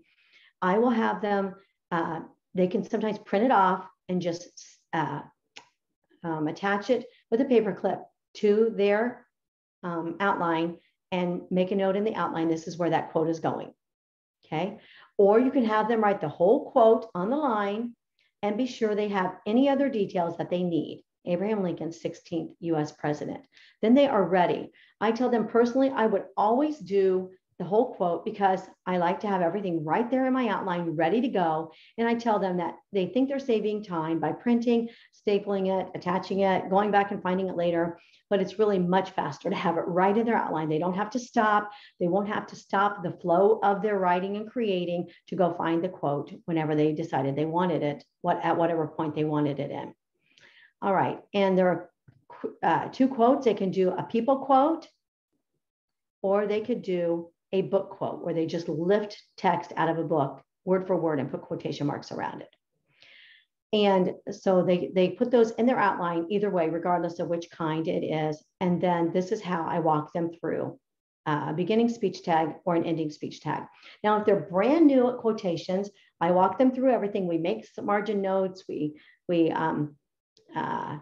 I 0.62 0.78
will 0.78 0.92
have 0.92 1.22
them, 1.22 1.56
uh, 1.92 2.22
they 2.56 2.68
can 2.68 2.90
sometimes 2.90 3.18
print 3.20 3.46
it 3.46 3.52
off 3.52 3.86
and 4.08 4.22
just 4.22 4.50
uh, 4.94 5.22
um, 6.24 6.48
attach 6.48 6.90
it 6.90 7.06
with 7.32 7.42
a 7.42 7.46
paper 7.46 7.74
clip 7.74 8.02
to 8.36 8.74
their 8.76 9.26
um, 9.84 10.16
outline 10.20 10.78
and 11.12 11.42
make 11.50 11.72
a 11.72 11.76
note 11.76 11.96
in 11.96 12.04
the 12.04 12.16
outline. 12.16 12.48
This 12.48 12.68
is 12.68 12.78
where 12.78 12.92
that 12.92 13.12
quote 13.12 13.30
is 13.30 13.40
going. 13.40 13.74
Okay. 14.52 14.78
Or 15.18 15.40
you 15.40 15.52
can 15.52 15.66
have 15.66 15.88
them 15.88 16.02
write 16.02 16.22
the 16.22 16.30
whole 16.30 16.72
quote 16.72 17.08
on 17.14 17.30
the 17.30 17.36
line 17.36 17.96
and 18.42 18.58
be 18.58 18.66
sure 18.66 18.96
they 18.96 19.10
have 19.10 19.36
any 19.46 19.70
other 19.70 19.90
details 19.90 20.38
that 20.38 20.50
they 20.50 20.64
need. 20.64 21.04
Abraham 21.26 21.62
Lincoln, 21.62 21.90
16th 21.90 22.56
US 22.62 22.92
president. 22.92 23.46
Then 23.82 23.94
they 23.94 24.08
are 24.08 24.24
ready. 24.24 24.72
I 25.02 25.12
tell 25.12 25.30
them 25.30 25.48
personally, 25.48 25.90
I 25.90 26.08
would 26.08 26.26
always 26.36 26.80
do 26.80 27.30
the 27.60 27.66
whole 27.66 27.94
quote 27.94 28.24
because 28.24 28.62
I 28.86 28.98
like 28.98 29.20
to 29.20 29.28
have 29.28 29.42
everything 29.42 29.84
right 29.84 30.10
there 30.10 30.26
in 30.26 30.34
my 30.34 30.48
outline 30.48 30.96
ready 30.96 31.20
to 31.22 31.28
go. 31.28 31.72
And 31.98 32.08
I 32.08 32.16
tell 32.16 32.40
them 32.40 32.58
that 32.58 32.76
they 32.94 33.08
think 33.08 33.28
they're 33.28 33.38
saving 33.38 33.84
time 33.84 34.20
by 34.20 34.32
printing, 34.32 34.88
stapling 35.14 35.68
it, 35.68 35.90
attaching 35.94 36.40
it, 36.40 36.70
going 36.70 36.90
back 36.90 37.12
and 37.12 37.22
finding 37.22 37.50
it 37.50 37.58
later. 37.58 38.00
But 38.30 38.40
it's 38.40 38.60
really 38.60 38.80
much 38.80 39.12
faster 39.12 39.50
to 39.50 39.56
have 39.56 39.78
it 39.78 39.84
right 39.88 40.18
in 40.18 40.26
their 40.26 40.38
outline. 40.38 40.70
They 40.70 40.80
don't 40.80 40.96
have 40.96 41.10
to 41.12 41.20
stop. 41.20 41.70
They 42.00 42.08
won't 42.08 42.30
have 42.30 42.48
to 42.48 42.56
stop 42.56 43.04
the 43.04 43.12
flow 43.12 43.60
of 43.62 43.82
their 43.82 44.00
writing 44.00 44.38
and 44.38 44.50
creating 44.50 45.10
to 45.28 45.36
go 45.36 45.54
find 45.54 45.84
the 45.84 45.90
quote 45.90 46.32
whenever 46.46 46.76
they 46.76 46.94
decided 46.94 47.36
they 47.36 47.46
wanted 47.46 47.84
it, 47.84 48.06
what 48.22 48.40
at 48.44 48.56
whatever 48.56 48.88
point 48.88 49.16
they 49.16 49.26
wanted 49.26 49.60
it 49.60 49.72
in. 49.72 49.94
All 50.82 50.94
right. 50.94 51.20
And 51.34 51.58
there 51.58 51.68
are 51.68 51.90
uh, 52.64 52.88
two 52.90 53.10
quotes. 53.10 53.44
They 53.46 53.54
can 53.54 53.72
do 53.72 53.90
a 53.90 54.04
people 54.04 54.38
quote 54.46 54.88
or 56.22 56.48
they 56.48 56.62
could 56.62 56.82
do 56.82 57.32
a 57.52 57.64
book 57.64 57.92
quote 57.92 58.24
where 58.24 58.34
they 58.34 58.46
just 58.46 58.70
lift 58.70 59.22
text 59.38 59.74
out 59.76 59.90
of 59.90 59.98
a 59.98 60.04
book 60.04 60.42
word 60.66 60.86
for 60.88 60.96
word 60.96 61.20
and 61.20 61.32
put 61.32 61.42
quotation 61.42 61.88
marks 61.88 62.12
around 62.12 62.42
it. 62.42 62.50
And 63.72 64.14
so 64.32 64.64
they, 64.64 64.92
they 64.94 65.10
put 65.10 65.30
those 65.30 65.52
in 65.52 65.66
their 65.66 65.80
outline 65.80 66.26
either 66.30 66.50
way, 66.50 66.70
regardless 66.70 67.20
of 67.20 67.28
which 67.28 67.52
kind 67.52 67.88
it 67.88 68.04
is. 68.04 68.44
And 68.60 68.82
then 68.82 69.12
this 69.14 69.32
is 69.32 69.42
how 69.42 69.66
I 69.68 69.80
walk 69.80 70.12
them 70.14 70.32
through 70.40 70.80
a 71.26 71.54
beginning 71.54 71.90
speech 71.90 72.24
tag 72.24 72.56
or 72.66 72.76
an 72.76 72.86
ending 72.86 73.12
speech 73.12 73.42
tag. 73.42 73.64
Now, 74.04 74.18
if 74.18 74.26
they're 74.26 74.48
brand 74.50 74.88
new 74.88 75.10
at 75.10 75.18
quotations, 75.18 75.90
I 76.20 76.32
walk 76.32 76.58
them 76.58 76.74
through 76.74 76.92
everything. 76.92 77.28
We 77.28 77.38
make 77.38 77.68
margin 77.80 78.22
notes. 78.22 78.64
We, 78.68 79.00
we 79.28 79.52
um, 79.52 79.96
uh, 80.56 80.98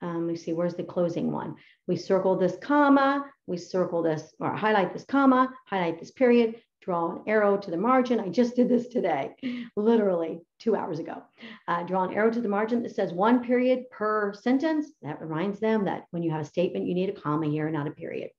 um, 0.00 0.26
me 0.26 0.36
see, 0.36 0.52
where's 0.52 0.74
the 0.74 0.84
closing 0.84 1.32
one? 1.32 1.56
We 1.86 1.96
circle 1.96 2.36
this 2.36 2.56
comma, 2.62 3.24
we 3.46 3.56
circle 3.56 4.02
this 4.02 4.32
or 4.38 4.54
highlight 4.54 4.92
this 4.92 5.04
comma, 5.04 5.52
highlight 5.66 5.98
this 5.98 6.10
period, 6.10 6.56
draw 6.80 7.12
an 7.12 7.22
arrow 7.26 7.56
to 7.56 7.70
the 7.70 7.76
margin. 7.76 8.20
I 8.20 8.28
just 8.28 8.54
did 8.54 8.68
this 8.68 8.88
today, 8.88 9.34
literally 9.76 10.40
two 10.60 10.76
hours 10.76 11.00
ago. 11.00 11.22
Uh, 11.66 11.82
draw 11.82 12.04
an 12.04 12.14
arrow 12.14 12.30
to 12.30 12.40
the 12.40 12.48
margin 12.48 12.82
that 12.82 12.94
says 12.94 13.12
one 13.12 13.44
period 13.44 13.90
per 13.90 14.32
sentence. 14.34 14.86
That 15.02 15.20
reminds 15.20 15.58
them 15.58 15.84
that 15.86 16.04
when 16.10 16.22
you 16.22 16.30
have 16.30 16.42
a 16.42 16.44
statement, 16.44 16.86
you 16.86 16.94
need 16.94 17.10
a 17.10 17.20
comma 17.20 17.46
here, 17.46 17.68
not 17.70 17.88
a 17.88 17.92
period. 17.92 18.30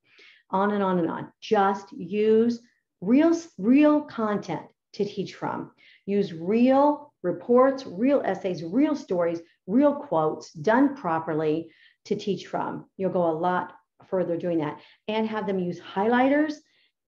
On 0.51 0.71
and 0.71 0.81
on 0.81 0.99
and 0.99 1.09
on. 1.09 1.31
Just 1.41 1.91
use 1.91 2.61
real, 3.01 3.37
real 3.57 4.01
content 4.01 4.65
to 4.93 5.05
teach 5.05 5.35
from. 5.35 5.71
Use 6.05 6.33
real 6.33 7.13
reports, 7.21 7.85
real 7.85 8.21
essays, 8.25 8.63
real 8.63 8.95
stories, 8.95 9.41
real 9.69 9.93
quotes 9.93 10.51
done 10.51 10.95
properly 10.95 11.69
to 12.05 12.15
teach 12.15 12.47
from. 12.47 12.85
You'll 12.97 13.11
go 13.11 13.29
a 13.29 13.31
lot 13.31 13.73
further 14.07 14.35
doing 14.37 14.59
that 14.59 14.79
and 15.07 15.27
have 15.27 15.45
them 15.45 15.59
use 15.59 15.79
highlighters 15.79 16.55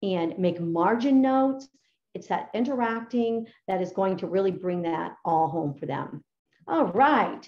and 0.02 0.38
make 0.38 0.60
margin 0.60 1.22
notes. 1.22 1.68
It's 2.14 2.28
that 2.28 2.50
interacting 2.54 3.48
that 3.68 3.82
is 3.82 3.92
going 3.92 4.18
to 4.18 4.28
really 4.28 4.52
bring 4.52 4.82
that 4.84 5.16
all 5.24 5.48
home 5.48 5.76
for 5.76 5.86
them. 5.86 6.24
All 6.68 6.86
right. 6.86 7.48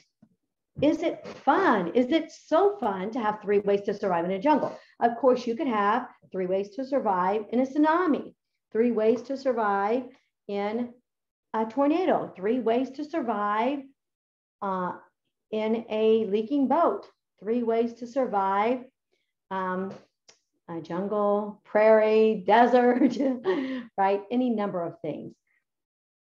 Is 0.81 1.01
it 1.01 1.27
fun? 1.27 1.91
Is 1.93 2.11
it 2.11 2.31
so 2.31 2.77
fun 2.77 3.11
to 3.11 3.19
have 3.19 3.41
three 3.41 3.59
ways 3.59 3.81
to 3.81 3.93
survive 3.93 4.25
in 4.25 4.31
a 4.31 4.39
jungle? 4.39 4.77
Of 5.01 5.17
course, 5.17 5.45
you 5.45 5.55
could 5.55 5.67
have 5.67 6.07
three 6.31 6.45
ways 6.45 6.69
to 6.75 6.85
survive 6.85 7.45
in 7.51 7.59
a 7.59 7.65
tsunami, 7.65 8.33
three 8.71 8.91
ways 8.91 9.21
to 9.23 9.35
survive 9.35 10.03
in 10.47 10.93
a 11.53 11.65
tornado, 11.65 12.31
three 12.35 12.59
ways 12.59 12.91
to 12.91 13.03
survive 13.03 13.79
uh, 14.61 14.93
in 15.51 15.85
a 15.89 16.25
leaking 16.25 16.67
boat, 16.67 17.07
three 17.39 17.63
ways 17.63 17.93
to 17.95 18.07
survive 18.07 18.83
um, 19.51 19.93
a 20.67 20.81
jungle, 20.81 21.61
prairie, 21.65 22.43
desert, 22.47 23.17
right? 23.97 24.21
Any 24.31 24.49
number 24.49 24.83
of 24.83 24.99
things. 25.01 25.33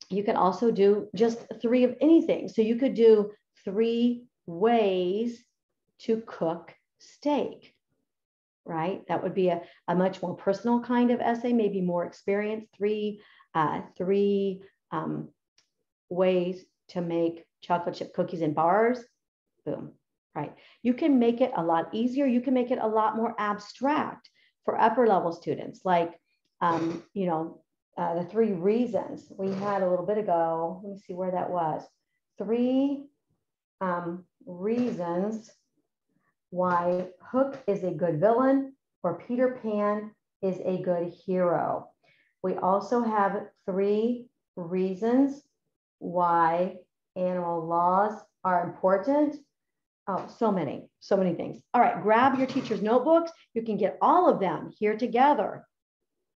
You 0.09 0.23
could 0.23 0.35
also 0.35 0.71
do 0.71 1.07
just 1.15 1.39
three 1.61 1.83
of 1.83 1.95
anything. 1.99 2.47
So 2.47 2.61
you 2.61 2.75
could 2.75 2.93
do 2.93 3.31
three 3.63 4.25
ways 4.45 5.43
to 6.01 6.21
cook 6.27 6.73
steak, 6.99 7.73
right? 8.65 9.01
That 9.07 9.23
would 9.23 9.33
be 9.33 9.49
a, 9.49 9.61
a 9.87 9.95
much 9.95 10.21
more 10.21 10.35
personal 10.35 10.81
kind 10.81 11.09
of 11.09 11.21
essay, 11.21 11.53
maybe 11.53 11.81
more 11.81 12.05
experienced. 12.05 12.67
Three, 12.77 13.21
uh, 13.55 13.81
three 13.97 14.61
um, 14.91 15.29
ways 16.09 16.63
to 16.89 17.01
make 17.01 17.45
chocolate 17.65 17.95
chip 17.95 18.13
cookies 18.13 18.41
and 18.41 18.55
bars. 18.55 18.99
Boom, 19.65 19.93
right? 20.35 20.53
You 20.83 20.93
can 20.93 21.19
make 21.19 21.41
it 21.41 21.51
a 21.55 21.63
lot 21.63 21.93
easier. 21.93 22.25
You 22.25 22.41
can 22.41 22.53
make 22.53 22.71
it 22.71 22.79
a 22.81 22.87
lot 22.87 23.15
more 23.15 23.35
abstract 23.39 24.29
for 24.63 24.79
upper 24.79 25.07
level 25.07 25.31
students, 25.31 25.81
like, 25.83 26.19
um, 26.61 27.03
you 27.13 27.27
know, 27.27 27.61
uh, 27.97 28.15
the 28.15 28.25
three 28.25 28.51
reasons 28.51 29.31
we 29.37 29.51
had 29.53 29.81
a 29.81 29.89
little 29.89 30.05
bit 30.05 30.17
ago. 30.17 30.81
Let 30.83 30.93
me 30.93 30.99
see 30.99 31.13
where 31.13 31.31
that 31.31 31.49
was. 31.49 31.83
Three 32.37 33.05
um, 33.81 34.25
reasons 34.45 35.51
why 36.49 37.07
Hook 37.21 37.61
is 37.67 37.83
a 37.83 37.91
good 37.91 38.19
villain 38.19 38.73
or 39.03 39.21
Peter 39.27 39.59
Pan 39.61 40.11
is 40.41 40.59
a 40.65 40.81
good 40.81 41.13
hero. 41.25 41.89
We 42.43 42.55
also 42.55 43.01
have 43.01 43.47
three 43.65 44.27
reasons 44.55 45.41
why 45.99 46.77
animal 47.15 47.65
laws 47.65 48.19
are 48.43 48.63
important 48.63 49.37
Oh, 50.07 50.27
so 50.37 50.51
many, 50.51 50.87
so 50.99 51.17
many 51.17 51.33
things. 51.33 51.61
All 51.73 51.81
right, 51.81 52.01
grab 52.01 52.37
your 52.37 52.45
teacher's 52.45 52.81
notebooks. 52.81 53.31
You 53.55 53.63
can 53.63 53.75
get 53.75 53.97
all 54.01 54.29
of 54.29 54.39
them 54.39 54.71
here 54.77 54.95
together. 54.95 55.65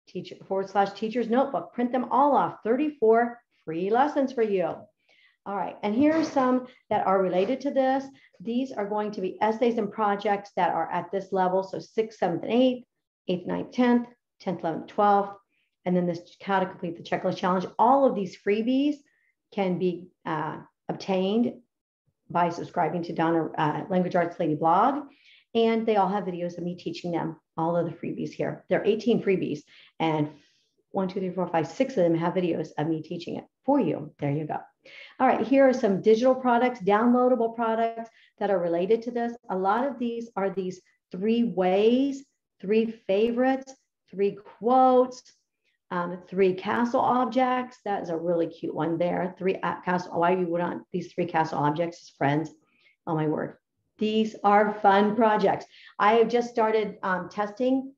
Teacher 0.08 0.36
forward 0.46 0.70
slash 0.70 0.92
teacher's 0.92 1.28
notebook. 1.28 1.72
Print 1.72 1.90
them 1.90 2.06
all 2.12 2.36
off. 2.36 2.58
34 2.62 3.40
free 3.64 3.90
lessons 3.90 4.32
for 4.32 4.42
you. 4.42 4.76
All 5.46 5.56
right, 5.56 5.76
and 5.82 5.94
here 5.94 6.12
are 6.12 6.24
some 6.24 6.66
that 6.90 7.06
are 7.06 7.22
related 7.22 7.60
to 7.62 7.70
this. 7.72 8.04
These 8.40 8.72
are 8.72 8.86
going 8.86 9.10
to 9.12 9.20
be 9.20 9.40
essays 9.40 9.78
and 9.78 9.90
projects 9.90 10.50
that 10.56 10.70
are 10.70 10.90
at 10.90 11.10
this 11.10 11.32
level. 11.32 11.64
So 11.64 11.80
sixth, 11.80 12.18
seventh, 12.18 12.44
and 12.44 12.52
eighth, 12.52 12.84
eighth, 13.28 13.46
ninth, 13.46 13.72
10th, 13.72 14.06
10th, 14.44 14.60
11th, 14.60 14.88
12th, 14.88 15.34
and 15.84 15.96
then 15.96 16.06
this 16.06 16.36
how 16.42 16.60
to 16.60 16.66
complete 16.66 16.96
the 16.96 17.02
checklist 17.02 17.36
challenge. 17.36 17.66
All 17.78 18.04
of 18.04 18.14
these 18.14 18.36
freebies 18.36 18.96
can 19.56 19.78
be 19.78 20.08
uh, 20.26 20.58
obtained 20.88 21.54
by 22.30 22.50
subscribing 22.50 23.02
to 23.04 23.14
Donna 23.14 23.48
uh, 23.56 23.84
Language 23.88 24.14
Arts 24.14 24.38
Lady 24.38 24.54
blog. 24.54 25.04
And 25.54 25.86
they 25.86 25.96
all 25.96 26.08
have 26.08 26.24
videos 26.24 26.58
of 26.58 26.64
me 26.64 26.76
teaching 26.76 27.10
them 27.10 27.40
all 27.56 27.76
of 27.76 27.86
the 27.86 27.92
freebies 27.92 28.30
here. 28.30 28.64
There 28.68 28.80
are 28.80 28.84
18 28.84 29.22
freebies, 29.22 29.60
and 29.98 30.28
one, 30.90 31.08
two, 31.08 31.20
three, 31.20 31.30
four, 31.30 31.48
five, 31.48 31.66
six 31.66 31.96
of 31.96 32.04
them 32.04 32.14
have 32.14 32.34
videos 32.34 32.68
of 32.76 32.86
me 32.86 33.00
teaching 33.02 33.36
it 33.36 33.44
for 33.64 33.80
you. 33.80 34.12
There 34.18 34.30
you 34.30 34.46
go. 34.46 34.58
All 35.18 35.26
right, 35.26 35.46
here 35.46 35.66
are 35.66 35.72
some 35.72 36.02
digital 36.02 36.34
products, 36.34 36.80
downloadable 36.80 37.56
products 37.56 38.10
that 38.38 38.50
are 38.50 38.58
related 38.58 39.00
to 39.02 39.10
this. 39.10 39.32
A 39.48 39.56
lot 39.56 39.86
of 39.86 39.98
these 39.98 40.28
are 40.36 40.50
these 40.50 40.82
three 41.10 41.44
ways, 41.44 42.24
three 42.60 42.90
favorites, 43.06 43.74
three 44.10 44.36
quotes, 44.58 45.22
um, 45.90 46.18
three 46.28 46.54
castle 46.54 47.00
objects. 47.00 47.78
That 47.84 48.02
is 48.02 48.08
a 48.08 48.16
really 48.16 48.46
cute 48.46 48.74
one 48.74 48.98
there. 48.98 49.34
Three 49.38 49.56
uh, 49.56 49.80
castle. 49.82 50.18
Why 50.18 50.32
you 50.32 50.46
would 50.48 50.60
want 50.60 50.82
these 50.92 51.12
three 51.12 51.26
castle 51.26 51.58
objects 51.58 52.02
as 52.02 52.16
friends? 52.16 52.50
Oh 53.06 53.14
my 53.14 53.26
word. 53.26 53.56
These 53.98 54.36
are 54.44 54.74
fun 54.74 55.16
projects. 55.16 55.64
I 55.98 56.14
have 56.14 56.28
just 56.28 56.50
started 56.50 56.98
um, 57.02 57.28
testing 57.28 57.92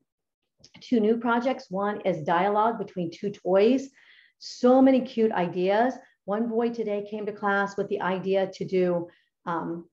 two 0.81 0.99
new 0.99 1.17
projects. 1.17 1.69
One 1.69 2.01
is 2.01 2.23
dialogue 2.23 2.77
between 2.77 3.11
two 3.11 3.31
toys. 3.31 3.89
So 4.37 4.81
many 4.81 5.01
cute 5.01 5.31
ideas. 5.31 5.95
One 6.25 6.47
boy 6.47 6.69
today 6.69 7.07
came 7.09 7.25
to 7.25 7.33
class 7.33 7.75
with 7.75 7.89
the 7.89 8.01
idea 8.01 8.51
to 8.53 8.65
do 8.65 9.07
um, 9.45 9.89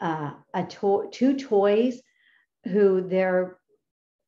uh, 0.00 0.32
a 0.54 0.64
to- 0.64 1.08
two 1.10 1.36
toys 1.36 2.00
who 2.64 3.00
their 3.08 3.58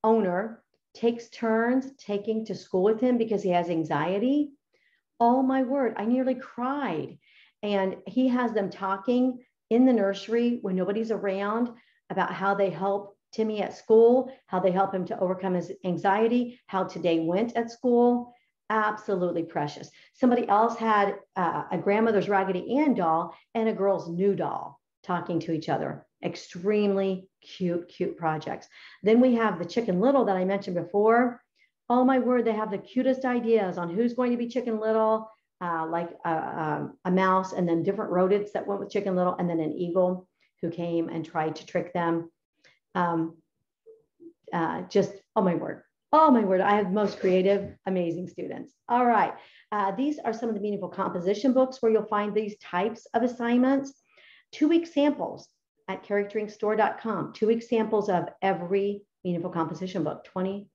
owner 0.03 0.60
takes 0.95 1.29
turns 1.29 1.93
taking 1.97 2.45
to 2.47 2.55
school 2.55 2.83
with 2.83 3.01
him 3.01 3.19
because 3.19 3.43
he 3.43 3.51
has 3.51 3.71
anxiety. 3.71 4.51
Oh 5.19 5.43
my 5.43 5.63
word, 5.63 5.95
I 5.97 6.05
nearly 6.05 6.35
cried. 6.35 7.19
And 7.63 7.97
he 8.07 8.29
has 8.29 8.53
them 8.53 8.71
talking 8.71 9.45
in 9.69 9.85
the 9.85 9.93
nursery 9.93 10.59
when 10.63 10.77
nobody's 10.77 11.11
around 11.11 11.71
about 12.09 12.33
how 12.33 12.55
they 12.55 12.71
help 12.71 13.17
Timmy 13.33 13.63
at 13.63 13.77
school, 13.77 14.33
how 14.47 14.59
they 14.59 14.73
help 14.73 14.93
him 14.93 15.05
to 15.07 15.19
overcome 15.21 15.55
his 15.55 15.73
anxiety, 15.85 16.61
how 16.67 16.85
today 16.85 17.21
went 17.21 17.55
at 17.57 17.71
school. 17.71 18.35
Absolutely 18.71 19.45
precious. 19.45 19.91
Somebody 20.15 20.49
else 20.49 20.77
had 20.77 21.17
uh, 21.37 21.65
a 21.71 21.79
grandmother's 21.79 22.29
Raggedy 22.29 22.79
Ann 22.79 22.95
doll 22.95 23.35
and 23.55 23.69
a 23.69 23.75
girl's 23.75 24.09
new 24.09 24.35
doll 24.35 24.80
talking 25.03 25.41
to 25.41 25.53
each 25.53 25.69
other 25.69 26.07
extremely 26.23 27.29
cute, 27.43 27.89
cute 27.89 28.17
projects. 28.17 28.69
Then 29.03 29.21
we 29.21 29.35
have 29.35 29.59
the 29.59 29.65
Chicken 29.65 30.01
Little 30.01 30.25
that 30.27 30.37
I 30.37 30.45
mentioned 30.45 30.77
before. 30.77 31.43
Oh 31.89 32.05
my 32.05 32.19
word, 32.19 32.45
they 32.45 32.53
have 32.53 32.71
the 32.71 32.79
cutest 32.79 33.25
ideas 33.25 33.79
on 33.79 33.91
who's 33.91 34.15
going 34.15 34.31
to 34.31 34.37
be 34.37 34.49
Chicken 34.49 34.79
Little, 34.79 35.31
uh, 35.61 35.87
like 35.87 36.11
a, 36.25 36.31
a, 36.31 36.91
a, 37.07 37.11
mouse, 37.11 37.53
and 37.53 37.69
then 37.69 37.83
different 37.83 38.13
rodents 38.13 38.53
that 38.53 38.67
went 38.67 38.81
with 38.81 38.91
Chicken 38.91 39.17
Little, 39.17 39.35
and 39.39 39.49
then 39.49 39.61
an 39.61 39.73
eagle 39.73 40.29
who 40.63 40.71
came 40.71 41.09
and 41.09 41.25
tried 41.25 41.57
to 41.57 41.67
trick 41.67 41.93
them. 41.93 42.31
Um, 42.95 43.37
uh, 44.53 44.83
just, 44.83 45.13
oh 45.37 45.43
my 45.43 45.55
word, 45.55 45.83
oh 46.13 46.31
my 46.31 46.41
word, 46.41 46.61
I 46.61 46.77
have 46.77 46.93
most 46.93 47.21
creative, 47.21 47.75
amazing 47.87 48.29
students. 48.29 48.75
All 48.89 49.07
right. 49.07 49.33
Uh, 49.73 49.93
these 49.93 50.19
are 50.19 50.33
some 50.33 50.49
of 50.49 50.55
the 50.55 50.61
meaningful 50.61 50.89
composition 50.89 51.53
books 51.53 51.81
where 51.81 51.93
you'll 51.93 52.07
find 52.07 52.35
these 52.35 52.57
types 52.59 53.07
of 53.15 53.23
assignments. 53.23 54.00
Two 54.53 54.69
week 54.69 54.87
samples 54.87 55.49
at 55.89 56.05
characterinkstore.com. 56.05 57.33
Two 57.33 57.47
week 57.47 57.63
samples 57.63 58.09
of 58.09 58.29
every 58.43 59.03
meaningful 59.25 59.51
composition 59.51 60.05
book, 60.05 60.25
20 60.25 60.69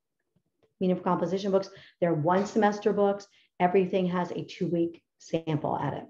meaningful 0.79 1.03
composition 1.03 1.51
books. 1.51 1.69
They're 2.01 2.13
one 2.13 2.45
semester 2.45 2.93
books. 2.93 3.27
Everything 3.59 4.05
has 4.07 4.31
a 4.31 4.43
two 4.43 4.67
week 4.67 5.01
sample 5.19 5.77
at 5.77 5.93
it. 5.93 6.03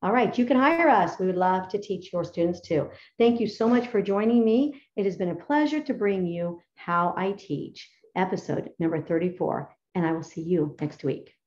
All 0.00 0.12
right, 0.12 0.36
you 0.38 0.46
can 0.46 0.56
hire 0.56 0.88
us. 0.88 1.18
We 1.18 1.26
would 1.26 1.36
love 1.36 1.68
to 1.70 1.80
teach 1.80 2.12
your 2.12 2.24
students 2.24 2.60
too. 2.60 2.88
Thank 3.18 3.40
you 3.40 3.48
so 3.48 3.68
much 3.68 3.88
for 3.88 4.00
joining 4.00 4.44
me. 4.44 4.80
It 4.96 5.04
has 5.04 5.16
been 5.16 5.30
a 5.30 5.34
pleasure 5.34 5.80
to 5.80 5.94
bring 5.94 6.24
you 6.24 6.60
How 6.76 7.14
I 7.16 7.32
Teach, 7.32 7.90
episode 8.14 8.70
number 8.78 9.02
34, 9.02 9.74
and 9.96 10.06
I 10.06 10.12
will 10.12 10.22
see 10.22 10.42
you 10.42 10.76
next 10.80 11.02
week. 11.02 11.37